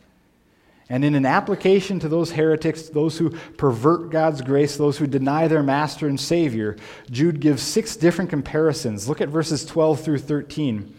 And 0.87 1.03
in 1.03 1.15
an 1.15 1.25
application 1.25 1.99
to 1.99 2.07
those 2.07 2.31
heretics, 2.31 2.89
those 2.89 3.17
who 3.17 3.31
pervert 3.57 4.11
God's 4.11 4.41
grace, 4.41 4.77
those 4.77 4.97
who 4.97 5.07
deny 5.07 5.47
their 5.47 5.63
master 5.63 6.07
and 6.07 6.19
Savior, 6.19 6.77
Jude 7.09 7.39
gives 7.39 7.63
six 7.63 7.95
different 7.95 8.29
comparisons. 8.29 9.09
Look 9.09 9.19
at 9.19 9.29
verses 9.29 9.65
12 9.65 10.01
through 10.01 10.19
13. 10.19 10.95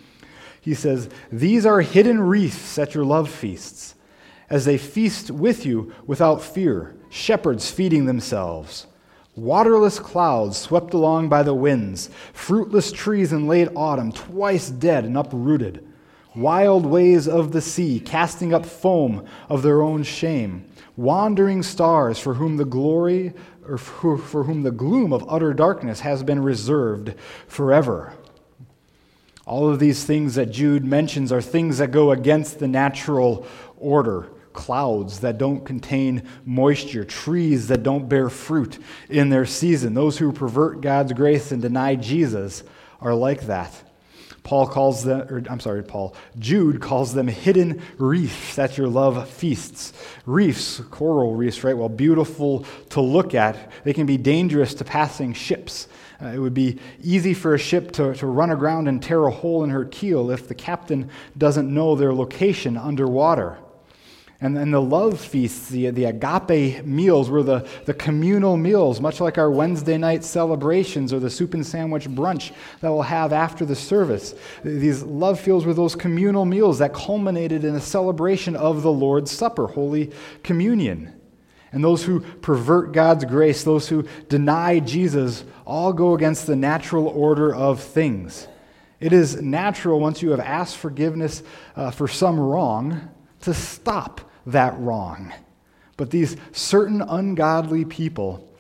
He 0.61 0.75
says, 0.75 1.09
These 1.31 1.65
are 1.65 1.81
hidden 1.83 2.21
wreaths 2.21 2.79
at 2.79 2.95
your 2.95 3.05
love 3.05 3.31
feasts, 3.31 3.95
as 4.51 4.65
they 4.65 4.77
feast 4.77 5.31
with 5.31 5.65
you 5.65 5.95
without 6.05 6.43
fear, 6.43 6.97
shepherds 7.09 7.71
feeding 7.71 8.07
themselves. 8.07 8.89
Waterless 9.37 10.01
clouds 10.01 10.57
swept 10.57 10.95
along 10.95 11.29
by 11.29 11.45
the 11.45 11.55
winds, 11.55 12.11
fruitless 12.33 12.91
trees 12.91 13.33
in 13.33 13.47
late 13.47 13.69
autumn, 13.77 14.11
twice 14.11 14.69
dead 14.69 15.05
and 15.05 15.17
uprooted 15.17 15.87
wild 16.37 16.85
waves 16.85 17.27
of 17.27 17.53
the 17.53 17.61
sea, 17.61 17.99
casting 17.99 18.53
up 18.53 18.67
foam 18.67 19.27
of 19.49 19.63
their 19.63 19.83
own 19.83 20.03
shame, 20.03 20.65
wandering 20.97 21.63
stars 21.63 22.19
for 22.19 22.35
whom 22.35 22.57
the 22.57 22.65
glory 22.65 23.33
or 23.67 23.79
for 23.79 24.45
whom 24.45 24.63
the 24.63 24.71
gloom 24.71 25.13
of 25.13 25.25
utter 25.29 25.53
darkness 25.53 26.01
has 26.01 26.23
been 26.23 26.43
reserved 26.43 27.15
forever. 27.49 28.13
All 29.45 29.69
of 29.69 29.79
these 29.79 30.05
things 30.05 30.35
that 30.35 30.51
Jude 30.51 30.85
mentions 30.85 31.33
are 31.33 31.43
things 31.43 31.79
that 31.79 31.91
go 31.91 32.11
against 32.11 32.59
the 32.59 32.69
natural 32.69 33.47
order. 33.79 34.29
Clouds 34.53 35.21
that 35.21 35.39
don't 35.39 35.65
contain 35.65 36.23
moisture, 36.45 37.05
trees 37.05 37.69
that 37.69 37.83
don't 37.83 38.09
bear 38.09 38.31
fruit 38.31 38.79
in 39.11 39.29
their 39.29 39.45
season. 39.47 39.95
Those 39.95 40.17
who 40.19 40.33
pervert 40.33 40.81
God's 40.81 41.13
grace 41.13 41.53
and 41.53 41.61
deny 41.61 41.95
Jesus 41.95 42.65
are 43.01 43.15
like 43.15 43.43
that. 43.43 43.71
Paul 44.47 44.69
calls 44.69 45.03
them, 45.03 45.27
or 45.29 45.43
I'm 45.51 45.59
sorry, 45.59 45.83
Paul, 45.83 46.15
Jude 46.39 46.81
calls 46.81 47.13
them 47.13 47.27
hidden 47.27 47.83
reefs. 47.99 48.55
That's 48.55 48.79
your 48.79 48.87
love 48.87 49.29
feasts. 49.29 49.93
Reefs, 50.25 50.81
coral 50.93 51.35
reefs, 51.35 51.65
right? 51.65 51.77
Well, 51.77 51.89
beautiful 51.89 52.65
to 52.91 53.01
look 53.01 53.35
at. 53.35 53.73
They 53.83 53.93
can 53.93 54.07
be 54.07 54.17
dangerous 54.17 54.73
to 54.75 54.85
passing 54.85 55.33
ships. 55.33 55.89
Uh, 56.23 56.27
it 56.27 56.39
would 56.39 56.55
be 56.55 56.79
easy 57.03 57.35
for 57.35 57.55
a 57.55 57.59
ship 57.59 57.91
to, 57.95 58.15
to 58.15 58.27
run 58.29 58.53
aground 58.53 58.87
and 58.87 59.03
tear 59.03 59.27
a 59.27 59.33
hole 59.33 59.65
in 59.65 59.71
her 59.71 59.85
keel 59.85 60.31
if 60.31 60.47
the 60.47 60.55
captain 60.55 61.11
doesn't 61.37 61.69
know 61.69 61.97
their 61.97 62.15
location 62.15 62.77
underwater. 62.77 63.59
And 64.41 64.55
then 64.55 64.71
the 64.71 64.83
love 64.83 65.19
feasts, 65.19 65.71
the, 65.71 65.89
the 65.89 66.05
agape 66.05 66.85
meals, 66.85 67.31
were 67.31 67.43
the, 67.43 67.67
the 67.87 67.95
communal 67.95 68.59
meals, 68.59 69.01
much 69.01 69.19
like 69.19 69.39
our 69.39 69.51
Wednesday 69.51 69.97
night 69.97 70.25
celebrations 70.25 71.11
or 71.13 71.21
the 71.21 71.31
soup 71.31 71.55
and 71.55 71.65
sandwich 71.65 72.07
brunch 72.07 72.53
that 72.81 72.91
we'll 72.91 73.03
have 73.03 73.33
after 73.33 73.65
the 73.65 73.75
service. 73.75 74.35
These 74.63 75.03
love 75.03 75.41
feasts 75.41 75.65
were 75.65 75.73
those 75.73 75.97
communal 75.97 76.45
meals 76.45 76.79
that 76.81 76.93
culminated 76.93 77.65
in 77.65 77.75
a 77.77 77.81
celebration 77.81 78.57
of 78.57 78.83
the 78.83 78.93
Lord's 78.93 79.31
Supper, 79.31 79.69
Holy 79.69 80.13
Communion. 80.43 81.19
And 81.73 81.83
those 81.83 82.05
who 82.05 82.21
pervert 82.21 82.93
God's 82.93 83.25
grace, 83.25 83.65
those 83.65 83.89
who 83.89 84.07
deny 84.29 84.81
Jesus, 84.81 85.45
all 85.65 85.95
go 85.95 86.15
against 86.15 86.47
the 86.47 86.57
natural 86.57 87.09
order 87.09 87.55
of 87.55 87.83
things. 87.83 88.49
It 89.01 89.13
is 89.13 89.41
natural, 89.41 89.99
once 89.99 90.21
you 90.21 90.31
have 90.31 90.41
asked 90.41 90.77
forgiveness 90.77 91.43
uh, 91.75 91.91
for 91.91 92.07
some 92.07 92.39
wrong, 92.39 93.11
to 93.47 93.55
stop 93.55 94.21
that 94.45 94.77
wrong. 94.79 95.33
But 95.97 96.11
these 96.11 96.37
certain 96.51 97.01
ungodly 97.01 97.85
people 97.85 98.53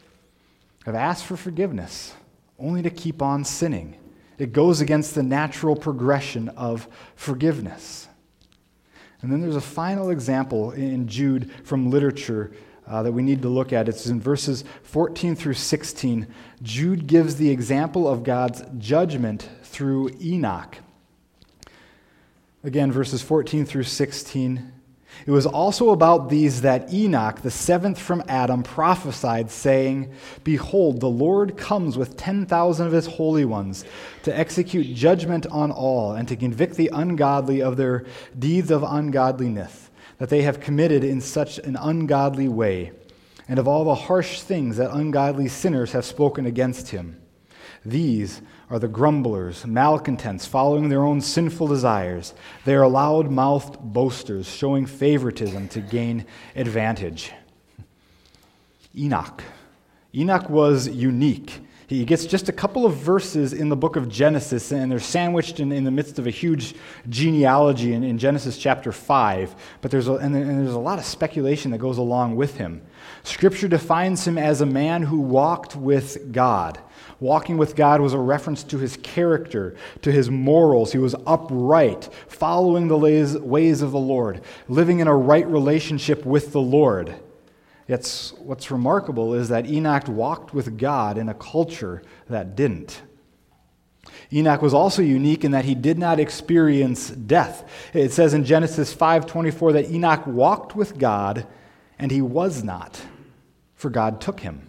have 0.84 0.94
asked 0.94 1.24
for 1.24 1.36
forgiveness 1.36 2.14
only 2.56 2.82
to 2.82 2.90
keep 2.90 3.20
on 3.20 3.44
sinning. 3.44 3.96
It 4.38 4.52
goes 4.52 4.80
against 4.80 5.16
the 5.16 5.24
natural 5.24 5.74
progression 5.74 6.50
of 6.50 6.86
forgiveness. 7.16 8.06
And 9.22 9.32
then 9.32 9.40
there's 9.40 9.56
a 9.56 9.60
final 9.60 10.10
example 10.10 10.70
in 10.70 11.08
Jude 11.08 11.50
from 11.64 11.90
literature 11.90 12.52
uh, 12.86 13.02
that 13.02 13.10
we 13.10 13.24
need 13.24 13.42
to 13.42 13.48
look 13.48 13.72
at. 13.72 13.88
It's 13.88 14.06
in 14.06 14.20
verses 14.20 14.62
14 14.84 15.34
through 15.34 15.54
16. 15.54 16.28
Jude 16.62 17.08
gives 17.08 17.34
the 17.34 17.50
example 17.50 18.06
of 18.06 18.22
God's 18.22 18.62
judgment 18.78 19.48
through 19.64 20.10
Enoch. 20.20 20.78
Again, 22.62 22.92
verses 22.92 23.20
14 23.20 23.66
through 23.66 23.82
16. 23.82 24.72
It 25.24 25.30
was 25.30 25.46
also 25.46 25.90
about 25.90 26.28
these 26.28 26.60
that 26.60 26.92
Enoch, 26.92 27.40
the 27.40 27.50
seventh 27.50 27.98
from 27.98 28.22
Adam, 28.28 28.62
prophesied, 28.62 29.50
saying, 29.50 30.12
Behold, 30.44 31.00
the 31.00 31.08
Lord 31.08 31.56
comes 31.56 31.96
with 31.96 32.16
10,000 32.16 32.86
of 32.86 32.92
his 32.92 33.06
holy 33.06 33.44
ones 33.44 33.84
to 34.24 34.36
execute 34.36 34.94
judgment 34.94 35.46
on 35.46 35.70
all 35.70 36.12
and 36.12 36.28
to 36.28 36.36
convict 36.36 36.76
the 36.76 36.90
ungodly 36.92 37.62
of 37.62 37.76
their 37.76 38.04
deeds 38.38 38.70
of 38.70 38.82
ungodliness 38.82 39.90
that 40.18 40.28
they 40.28 40.42
have 40.42 40.60
committed 40.60 41.04
in 41.04 41.20
such 41.20 41.58
an 41.58 41.76
ungodly 41.76 42.48
way, 42.48 42.92
and 43.48 43.58
of 43.58 43.68
all 43.68 43.84
the 43.84 43.94
harsh 43.94 44.40
things 44.40 44.76
that 44.76 44.94
ungodly 44.94 45.48
sinners 45.48 45.92
have 45.92 46.04
spoken 46.04 46.46
against 46.46 46.88
him. 46.88 47.20
These 47.84 48.42
are 48.68 48.78
the 48.78 48.88
grumblers, 48.88 49.64
malcontents, 49.66 50.46
following 50.46 50.88
their 50.88 51.04
own 51.04 51.20
sinful 51.20 51.68
desires. 51.68 52.34
They 52.64 52.74
are 52.74 52.88
loud 52.88 53.30
mouthed 53.30 53.78
boasters, 53.80 54.48
showing 54.48 54.86
favoritism 54.86 55.68
to 55.68 55.80
gain 55.80 56.26
advantage. 56.56 57.32
Enoch. 58.96 59.42
Enoch 60.14 60.50
was 60.50 60.88
unique. 60.88 61.60
He 61.88 62.04
gets 62.04 62.26
just 62.26 62.48
a 62.48 62.52
couple 62.52 62.84
of 62.84 62.96
verses 62.96 63.52
in 63.52 63.68
the 63.68 63.76
book 63.76 63.94
of 63.94 64.08
Genesis, 64.08 64.72
and 64.72 64.90
they're 64.90 64.98
sandwiched 64.98 65.60
in, 65.60 65.70
in 65.70 65.84
the 65.84 65.90
midst 65.92 66.18
of 66.18 66.26
a 66.26 66.30
huge 66.30 66.74
genealogy 67.08 67.92
in, 67.92 68.02
in 68.02 68.18
Genesis 68.18 68.58
chapter 68.58 68.90
5. 68.90 69.54
But 69.80 69.92
there's 69.92 70.08
a, 70.08 70.14
and, 70.14 70.34
and 70.34 70.66
there's 70.66 70.74
a 70.74 70.80
lot 70.80 70.98
of 70.98 71.04
speculation 71.04 71.70
that 71.70 71.78
goes 71.78 71.98
along 71.98 72.34
with 72.34 72.56
him. 72.56 72.82
Scripture 73.22 73.68
defines 73.68 74.26
him 74.26 74.36
as 74.36 74.60
a 74.60 74.66
man 74.66 75.02
who 75.02 75.20
walked 75.20 75.76
with 75.76 76.32
God. 76.32 76.80
Walking 77.18 77.56
with 77.56 77.76
God 77.76 78.00
was 78.00 78.12
a 78.12 78.18
reference 78.18 78.62
to 78.64 78.78
his 78.78 78.98
character, 78.98 79.74
to 80.02 80.12
his 80.12 80.30
morals. 80.30 80.92
He 80.92 80.98
was 80.98 81.14
upright, 81.26 82.10
following 82.28 82.88
the 82.88 82.98
ways 83.42 83.82
of 83.82 83.90
the 83.90 83.98
Lord, 83.98 84.42
living 84.68 85.00
in 85.00 85.08
a 85.08 85.16
right 85.16 85.46
relationship 85.46 86.26
with 86.26 86.52
the 86.52 86.60
Lord. 86.60 87.14
Yet, 87.88 88.32
what's 88.38 88.70
remarkable 88.70 89.32
is 89.32 89.48
that 89.48 89.66
Enoch 89.66 90.08
walked 90.08 90.52
with 90.52 90.76
God 90.76 91.16
in 91.16 91.28
a 91.28 91.34
culture 91.34 92.02
that 92.28 92.54
didn't. 92.56 93.00
Enoch 94.32 94.60
was 94.60 94.74
also 94.74 95.02
unique 95.02 95.44
in 95.44 95.52
that 95.52 95.64
he 95.64 95.74
did 95.74 95.98
not 95.98 96.18
experience 96.18 97.10
death. 97.10 97.68
It 97.94 98.12
says 98.12 98.34
in 98.34 98.44
Genesis 98.44 98.92
5:24 98.92 99.72
that 99.72 99.90
Enoch 99.90 100.26
walked 100.26 100.74
with 100.74 100.98
God 100.98 101.46
and 101.98 102.10
he 102.10 102.20
was 102.20 102.64
not, 102.64 103.00
for 103.74 103.88
God 103.88 104.20
took 104.20 104.40
him. 104.40 104.65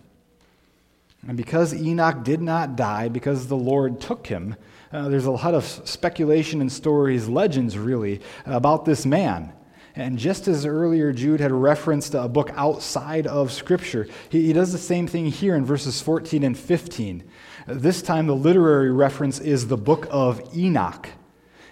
And 1.28 1.36
because 1.36 1.74
Enoch 1.74 2.24
did 2.24 2.42
not 2.42 2.78
die, 2.78 3.10
because 3.10 3.48
the 3.48 3.58
Lord 3.58 4.00
took 4.00 4.28
him, 4.28 4.56
uh, 4.94 5.10
there's 5.10 5.26
a 5.26 5.32
lot 5.32 5.54
of 5.54 5.66
speculation 5.66 6.62
and 6.62 6.72
stories, 6.72 7.28
legends 7.28 7.78
really, 7.78 8.22
about 8.46 8.86
this 8.86 9.06
man. 9.06 9.52
And 9.94 10.18
just 10.18 10.48
as 10.48 10.66
earlier 10.66 11.12
Jude 11.12 11.42
had 11.42 11.52
referenced 11.52 12.14
a 12.14 12.30
book 12.30 12.52
outside 12.56 13.28
of 13.28 13.52
Scripture, 13.52 14.08
he, 14.30 14.46
he 14.46 14.54
does 14.54 14.72
the 14.72 14.78
same 14.78 15.08
thing 15.08 15.26
here 15.26 15.56
in 15.56 15.66
verses 15.66 16.02
14 16.02 16.44
and 16.44 16.58
15. 16.58 17.24
This 17.68 18.02
time, 18.02 18.28
the 18.28 18.36
literary 18.36 18.92
reference 18.92 19.40
is 19.40 19.68
the 19.68 19.76
book 19.76 20.08
of 20.10 20.56
Enoch. 20.56 21.10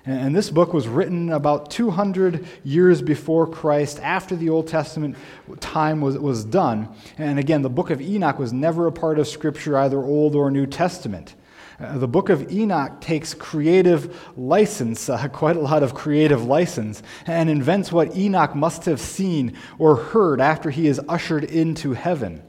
And 0.07 0.35
this 0.35 0.51
book 0.51 0.71
was 0.71 0.87
written 0.87 1.31
about 1.31 1.71
200 1.71 2.45
years 2.63 3.01
before 3.01 3.47
Christ, 3.47 3.99
after 4.01 4.35
the 4.35 4.49
Old 4.49 4.67
Testament 4.67 5.17
time 5.59 5.99
was, 5.99 6.15
was 6.19 6.45
done. 6.45 6.89
And 7.17 7.39
again, 7.39 7.63
the 7.63 7.71
book 7.71 7.89
of 7.89 7.99
Enoch 7.99 8.37
was 8.37 8.53
never 8.53 8.85
a 8.85 8.91
part 8.91 9.17
of 9.17 9.27
Scripture, 9.27 9.77
either 9.77 9.97
Old 9.97 10.35
or 10.35 10.51
New 10.51 10.67
Testament. 10.67 11.33
Uh, 11.79 11.97
the 11.97 12.07
book 12.07 12.29
of 12.29 12.51
Enoch 12.51 13.01
takes 13.01 13.33
creative 13.33 14.15
license, 14.37 15.09
uh, 15.09 15.27
quite 15.33 15.55
a 15.55 15.61
lot 15.61 15.81
of 15.81 15.95
creative 15.95 16.45
license, 16.45 17.01
and 17.25 17.49
invents 17.49 17.91
what 17.91 18.15
Enoch 18.15 18.55
must 18.55 18.85
have 18.85 19.01
seen 19.01 19.57
or 19.79 19.95
heard 19.95 20.39
after 20.39 20.69
he 20.69 20.87
is 20.87 21.01
ushered 21.09 21.43
into 21.43 21.93
heaven. 21.93 22.43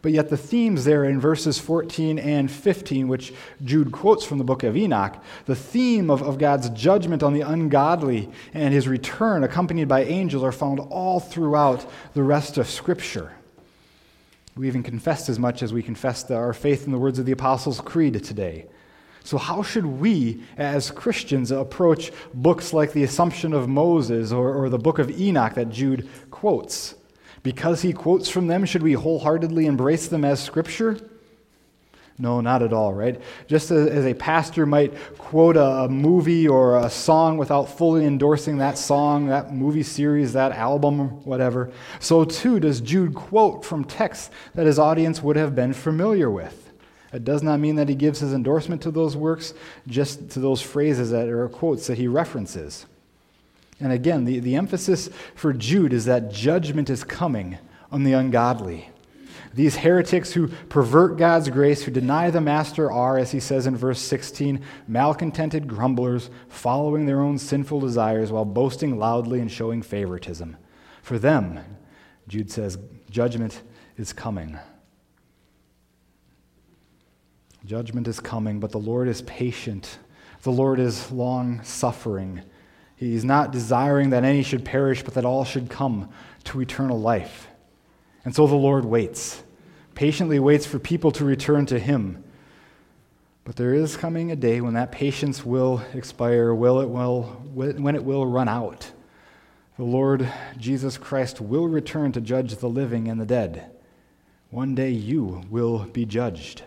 But 0.00 0.12
yet, 0.12 0.28
the 0.28 0.36
themes 0.36 0.84
there 0.84 1.04
in 1.04 1.20
verses 1.20 1.58
14 1.58 2.20
and 2.20 2.48
15, 2.50 3.08
which 3.08 3.32
Jude 3.64 3.90
quotes 3.90 4.24
from 4.24 4.38
the 4.38 4.44
book 4.44 4.62
of 4.62 4.76
Enoch, 4.76 5.16
the 5.46 5.56
theme 5.56 6.08
of, 6.08 6.22
of 6.22 6.38
God's 6.38 6.70
judgment 6.70 7.24
on 7.24 7.32
the 7.32 7.40
ungodly 7.40 8.30
and 8.54 8.72
his 8.72 8.86
return, 8.86 9.42
accompanied 9.42 9.88
by 9.88 10.04
angels, 10.04 10.44
are 10.44 10.52
found 10.52 10.78
all 10.78 11.18
throughout 11.18 11.84
the 12.14 12.22
rest 12.22 12.58
of 12.58 12.68
Scripture. 12.68 13.32
We 14.56 14.68
even 14.68 14.84
confessed 14.84 15.28
as 15.28 15.38
much 15.38 15.62
as 15.62 15.72
we 15.72 15.82
confessed 15.82 16.30
our 16.30 16.52
faith 16.52 16.86
in 16.86 16.92
the 16.92 16.98
words 16.98 17.18
of 17.18 17.26
the 17.26 17.32
Apostles' 17.32 17.80
Creed 17.80 18.22
today. 18.22 18.66
So, 19.24 19.36
how 19.36 19.62
should 19.62 19.84
we, 19.84 20.42
as 20.56 20.90
Christians, 20.90 21.50
approach 21.50 22.12
books 22.32 22.72
like 22.72 22.92
the 22.92 23.02
Assumption 23.02 23.52
of 23.52 23.68
Moses 23.68 24.32
or, 24.32 24.54
or 24.54 24.68
the 24.68 24.78
book 24.78 24.98
of 24.98 25.10
Enoch 25.20 25.54
that 25.54 25.70
Jude 25.70 26.08
quotes? 26.30 26.94
Because 27.48 27.80
he 27.80 27.94
quotes 27.94 28.28
from 28.28 28.46
them, 28.46 28.66
should 28.66 28.82
we 28.82 28.92
wholeheartedly 28.92 29.64
embrace 29.64 30.06
them 30.06 30.22
as 30.22 30.38
Scripture? 30.38 30.98
No, 32.18 32.42
not 32.42 32.62
at 32.62 32.74
all, 32.74 32.92
right? 32.92 33.18
Just 33.46 33.70
as, 33.70 34.04
a 34.04 34.12
pastor 34.12 34.66
might 34.66 34.92
quote 35.16 35.56
a, 35.56 35.64
a 35.64 35.88
movie 35.88 36.46
or 36.46 36.76
a 36.76 36.90
song 36.90 37.38
without 37.38 37.64
fully 37.64 38.04
endorsing 38.04 38.58
that 38.58 38.76
song, 38.76 39.28
that 39.28 39.54
movie 39.54 39.82
series, 39.82 40.34
that 40.34 40.52
album, 40.52 41.24
whatever, 41.24 41.72
so 42.00 42.22
too 42.22 42.60
does 42.60 42.82
Jude 42.82 43.14
quote 43.14 43.64
from 43.64 43.82
texts 43.82 44.30
that 44.54 44.66
his 44.66 44.78
audience 44.78 45.22
would 45.22 45.36
have 45.36 45.54
been 45.54 45.72
familiar 45.72 46.30
with. 46.30 46.70
It 47.14 47.24
does 47.24 47.42
not 47.42 47.60
mean 47.60 47.76
that 47.76 47.88
he 47.88 47.94
gives 47.94 48.20
his 48.20 48.34
endorsement 48.34 48.82
to 48.82 48.90
those 48.90 49.16
works, 49.16 49.54
just 49.86 50.28
to 50.32 50.40
those 50.40 50.60
phrases 50.60 51.12
that 51.12 51.30
are 51.30 51.48
quotes 51.48 51.86
that 51.86 51.96
he 51.96 52.08
references. 52.08 52.84
And 53.80 53.92
again, 53.92 54.24
the, 54.24 54.40
the 54.40 54.56
emphasis 54.56 55.08
for 55.34 55.52
Jude 55.52 55.92
is 55.92 56.04
that 56.06 56.32
judgment 56.32 56.90
is 56.90 57.04
coming 57.04 57.58
on 57.92 58.04
the 58.04 58.12
ungodly. 58.12 58.90
These 59.54 59.76
heretics 59.76 60.32
who 60.32 60.48
pervert 60.48 61.16
God's 61.16 61.48
grace, 61.48 61.82
who 61.82 61.90
deny 61.90 62.30
the 62.30 62.40
Master, 62.40 62.90
are, 62.90 63.18
as 63.18 63.32
he 63.32 63.40
says 63.40 63.66
in 63.66 63.76
verse 63.76 64.00
16, 64.00 64.62
malcontented 64.86 65.66
grumblers, 65.66 66.30
following 66.48 67.06
their 67.06 67.20
own 67.20 67.38
sinful 67.38 67.80
desires 67.80 68.30
while 68.30 68.44
boasting 68.44 68.98
loudly 68.98 69.40
and 69.40 69.50
showing 69.50 69.82
favoritism. 69.82 70.56
For 71.02 71.18
them, 71.18 71.60
Jude 72.26 72.50
says, 72.50 72.78
judgment 73.10 73.62
is 73.96 74.12
coming. 74.12 74.58
Judgment 77.64 78.06
is 78.06 78.20
coming, 78.20 78.60
but 78.60 78.70
the 78.70 78.78
Lord 78.78 79.08
is 79.08 79.22
patient. 79.22 79.98
The 80.42 80.52
Lord 80.52 80.78
is 80.78 81.10
long 81.10 81.62
suffering. 81.62 82.42
He's 82.98 83.24
not 83.24 83.52
desiring 83.52 84.10
that 84.10 84.24
any 84.24 84.42
should 84.42 84.64
perish, 84.64 85.04
but 85.04 85.14
that 85.14 85.24
all 85.24 85.44
should 85.44 85.70
come 85.70 86.08
to 86.44 86.60
eternal 86.60 87.00
life. 87.00 87.46
And 88.24 88.34
so 88.34 88.48
the 88.48 88.56
Lord 88.56 88.84
waits, 88.84 89.40
patiently 89.94 90.40
waits 90.40 90.66
for 90.66 90.80
people 90.80 91.12
to 91.12 91.24
return 91.24 91.64
to 91.66 91.78
Him. 91.78 92.24
But 93.44 93.54
there 93.54 93.72
is 93.72 93.96
coming 93.96 94.32
a 94.32 94.36
day 94.36 94.60
when 94.60 94.74
that 94.74 94.90
patience 94.90 95.46
will 95.46 95.80
expire, 95.94 96.52
will 96.52 96.80
it 96.80 96.88
will, 96.88 97.22
when 97.54 97.94
it 97.94 98.04
will 98.04 98.26
run 98.26 98.48
out. 98.48 98.90
The 99.76 99.84
Lord 99.84 100.28
Jesus 100.56 100.98
Christ 100.98 101.40
will 101.40 101.68
return 101.68 102.10
to 102.12 102.20
judge 102.20 102.56
the 102.56 102.68
living 102.68 103.06
and 103.06 103.20
the 103.20 103.24
dead. 103.24 103.70
One 104.50 104.74
day 104.74 104.90
you 104.90 105.44
will 105.48 105.84
be 105.84 106.04
judged. 106.04 106.64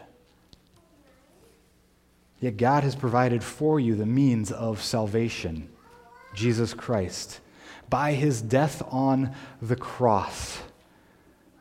Yet 2.40 2.56
God 2.56 2.86
has 2.86 2.96
provided 2.96 3.44
for 3.44 3.82
you 3.82 3.96
the 3.96 4.06
means 4.06 4.50
of 4.50 4.82
salvation 4.82 5.68
Jesus 6.34 6.74
Christ. 6.74 7.40
By 7.90 8.14
his 8.14 8.42
death 8.42 8.82
on 8.90 9.34
the 9.62 9.76
cross, 9.76 10.62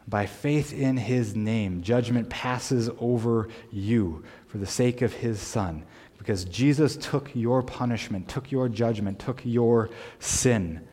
by 0.06 0.26
faith 0.26 0.72
in 0.72 0.96
his 0.96 1.36
name, 1.36 1.82
judgment 1.82 2.28
passes 2.30 2.90
over 2.98 3.48
you 3.70 4.24
for 4.46 4.58
the 4.58 4.66
sake 4.66 5.02
of 5.02 5.12
his 5.12 5.40
son. 5.40 5.84
Because 6.18 6.44
Jesus 6.44 6.96
took 6.96 7.34
your 7.34 7.62
punishment, 7.62 8.28
took 8.28 8.52
your 8.52 8.68
judgment, 8.68 9.18
took 9.18 9.40
your 9.44 9.88
sin 10.18 10.86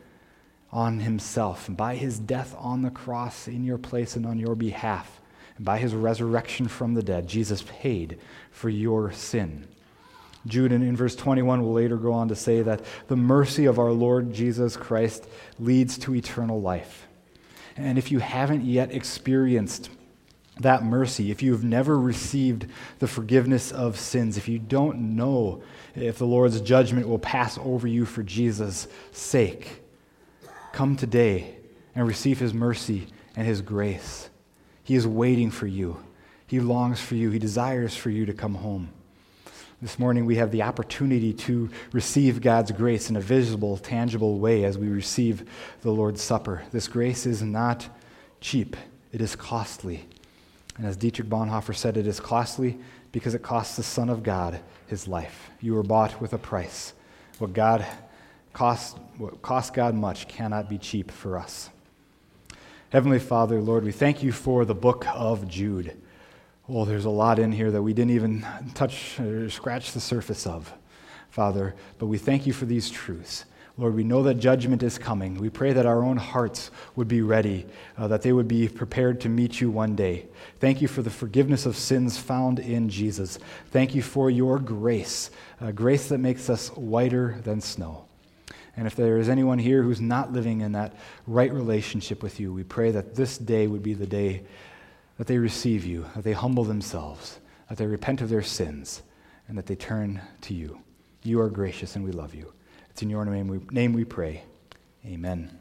on 0.72 1.00
himself. 1.00 1.68
And 1.68 1.76
by 1.76 1.96
his 1.96 2.18
death 2.18 2.54
on 2.58 2.82
the 2.82 2.90
cross 2.90 3.48
in 3.48 3.64
your 3.64 3.78
place 3.78 4.16
and 4.16 4.24
on 4.24 4.38
your 4.38 4.54
behalf, 4.54 5.20
and 5.56 5.64
by 5.64 5.78
his 5.78 5.94
resurrection 5.94 6.68
from 6.68 6.94
the 6.94 7.02
dead, 7.02 7.26
Jesus 7.26 7.62
paid 7.62 8.18
for 8.50 8.68
your 8.68 9.12
sin. 9.12 9.66
Jude, 10.46 10.72
in, 10.72 10.82
in 10.82 10.96
verse 10.96 11.16
21, 11.16 11.62
will 11.62 11.72
later 11.72 11.96
go 11.96 12.12
on 12.12 12.28
to 12.28 12.36
say 12.36 12.62
that 12.62 12.82
the 13.08 13.16
mercy 13.16 13.66
of 13.66 13.78
our 13.78 13.90
Lord 13.90 14.32
Jesus 14.32 14.76
Christ 14.76 15.26
leads 15.58 15.98
to 15.98 16.14
eternal 16.14 16.60
life. 16.60 17.06
And 17.76 17.98
if 17.98 18.10
you 18.10 18.18
haven't 18.18 18.64
yet 18.64 18.92
experienced 18.92 19.90
that 20.60 20.82
mercy, 20.84 21.30
if 21.30 21.42
you've 21.42 21.64
never 21.64 21.98
received 21.98 22.66
the 22.98 23.06
forgiveness 23.06 23.70
of 23.70 23.98
sins, 23.98 24.36
if 24.36 24.48
you 24.48 24.58
don't 24.58 25.16
know 25.16 25.62
if 25.94 26.18
the 26.18 26.26
Lord's 26.26 26.60
judgment 26.60 27.08
will 27.08 27.18
pass 27.18 27.58
over 27.58 27.86
you 27.86 28.04
for 28.04 28.22
Jesus' 28.22 28.88
sake, 29.12 29.82
come 30.72 30.96
today 30.96 31.56
and 31.94 32.06
receive 32.06 32.38
his 32.38 32.52
mercy 32.52 33.06
and 33.36 33.46
his 33.46 33.60
grace. 33.60 34.30
He 34.82 34.94
is 34.94 35.06
waiting 35.06 35.50
for 35.50 35.66
you. 35.66 36.02
He 36.46 36.60
longs 36.60 37.00
for 37.00 37.14
you. 37.14 37.30
He 37.30 37.38
desires 37.38 37.94
for 37.94 38.10
you 38.10 38.26
to 38.26 38.32
come 38.32 38.54
home. 38.54 38.90
This 39.80 39.96
morning, 39.96 40.26
we 40.26 40.34
have 40.36 40.50
the 40.50 40.62
opportunity 40.62 41.32
to 41.34 41.70
receive 41.92 42.40
God's 42.40 42.72
grace 42.72 43.10
in 43.10 43.16
a 43.16 43.20
visible, 43.20 43.76
tangible 43.76 44.40
way 44.40 44.64
as 44.64 44.76
we 44.76 44.88
receive 44.88 45.48
the 45.82 45.92
Lord's 45.92 46.20
Supper. 46.20 46.64
This 46.72 46.88
grace 46.88 47.26
is 47.26 47.42
not 47.42 47.88
cheap, 48.40 48.76
it 49.12 49.20
is 49.20 49.36
costly. 49.36 50.08
And 50.76 50.84
as 50.84 50.96
Dietrich 50.96 51.28
Bonhoeffer 51.28 51.76
said, 51.76 51.96
it 51.96 52.08
is 52.08 52.18
costly 52.18 52.76
because 53.12 53.36
it 53.36 53.42
costs 53.44 53.76
the 53.76 53.84
Son 53.84 54.08
of 54.08 54.24
God 54.24 54.58
his 54.88 55.06
life. 55.06 55.48
You 55.60 55.74
were 55.74 55.84
bought 55.84 56.20
with 56.20 56.32
a 56.32 56.38
price. 56.38 56.92
What 57.38 57.52
God 57.52 57.86
cost, 58.52 58.98
what 59.16 59.42
cost 59.42 59.74
God 59.74 59.94
much 59.94 60.26
cannot 60.26 60.68
be 60.68 60.78
cheap 60.78 61.12
for 61.12 61.38
us. 61.38 61.70
Heavenly 62.90 63.20
Father, 63.20 63.60
Lord, 63.60 63.84
we 63.84 63.92
thank 63.92 64.24
you 64.24 64.32
for 64.32 64.64
the 64.64 64.74
book 64.74 65.06
of 65.14 65.46
Jude. 65.46 65.96
Well, 66.68 66.84
there's 66.84 67.06
a 67.06 67.10
lot 67.10 67.38
in 67.38 67.50
here 67.50 67.70
that 67.70 67.80
we 67.80 67.94
didn't 67.94 68.10
even 68.10 68.46
touch 68.74 69.18
or 69.18 69.48
scratch 69.48 69.92
the 69.92 70.00
surface 70.00 70.46
of, 70.46 70.70
Father, 71.30 71.74
but 71.98 72.08
we 72.08 72.18
thank 72.18 72.46
you 72.46 72.52
for 72.52 72.66
these 72.66 72.90
truths. 72.90 73.46
Lord, 73.78 73.94
we 73.94 74.04
know 74.04 74.22
that 74.24 74.34
judgment 74.34 74.82
is 74.82 74.98
coming. 74.98 75.36
We 75.36 75.48
pray 75.48 75.72
that 75.72 75.86
our 75.86 76.02
own 76.02 76.18
hearts 76.18 76.70
would 76.94 77.08
be 77.08 77.22
ready, 77.22 77.64
uh, 77.96 78.08
that 78.08 78.20
they 78.20 78.34
would 78.34 78.48
be 78.48 78.68
prepared 78.68 79.18
to 79.22 79.30
meet 79.30 79.62
you 79.62 79.70
one 79.70 79.96
day. 79.96 80.26
Thank 80.60 80.82
you 80.82 80.88
for 80.88 81.00
the 81.00 81.08
forgiveness 81.08 81.64
of 81.64 81.74
sins 81.74 82.18
found 82.18 82.58
in 82.58 82.90
Jesus. 82.90 83.38
Thank 83.70 83.94
you 83.94 84.02
for 84.02 84.28
your 84.28 84.58
grace, 84.58 85.30
grace 85.74 86.10
that 86.10 86.18
makes 86.18 86.50
us 86.50 86.68
whiter 86.76 87.40
than 87.44 87.62
snow. 87.62 88.04
And 88.76 88.86
if 88.86 88.94
there 88.94 89.16
is 89.16 89.30
anyone 89.30 89.58
here 89.58 89.82
who's 89.82 90.02
not 90.02 90.34
living 90.34 90.60
in 90.60 90.72
that 90.72 90.94
right 91.26 91.50
relationship 91.50 92.22
with 92.22 92.38
you, 92.38 92.52
we 92.52 92.62
pray 92.62 92.90
that 92.90 93.14
this 93.14 93.38
day 93.38 93.66
would 93.66 93.82
be 93.82 93.94
the 93.94 94.06
day 94.06 94.42
that 95.18 95.26
they 95.26 95.38
receive 95.38 95.84
you, 95.84 96.06
that 96.14 96.24
they 96.24 96.32
humble 96.32 96.64
themselves, 96.64 97.38
that 97.68 97.76
they 97.76 97.86
repent 97.86 98.22
of 98.22 98.30
their 98.30 98.42
sins, 98.42 99.02
and 99.46 99.58
that 99.58 99.66
they 99.66 99.76
turn 99.76 100.22
to 100.40 100.54
you. 100.54 100.80
You 101.22 101.40
are 101.40 101.50
gracious 101.50 101.96
and 101.96 102.04
we 102.04 102.12
love 102.12 102.34
you. 102.34 102.52
It's 102.90 103.02
in 103.02 103.10
your 103.10 103.24
name 103.24 103.48
we, 103.48 103.60
name 103.70 103.92
we 103.92 104.04
pray. 104.04 104.44
Amen. 105.04 105.58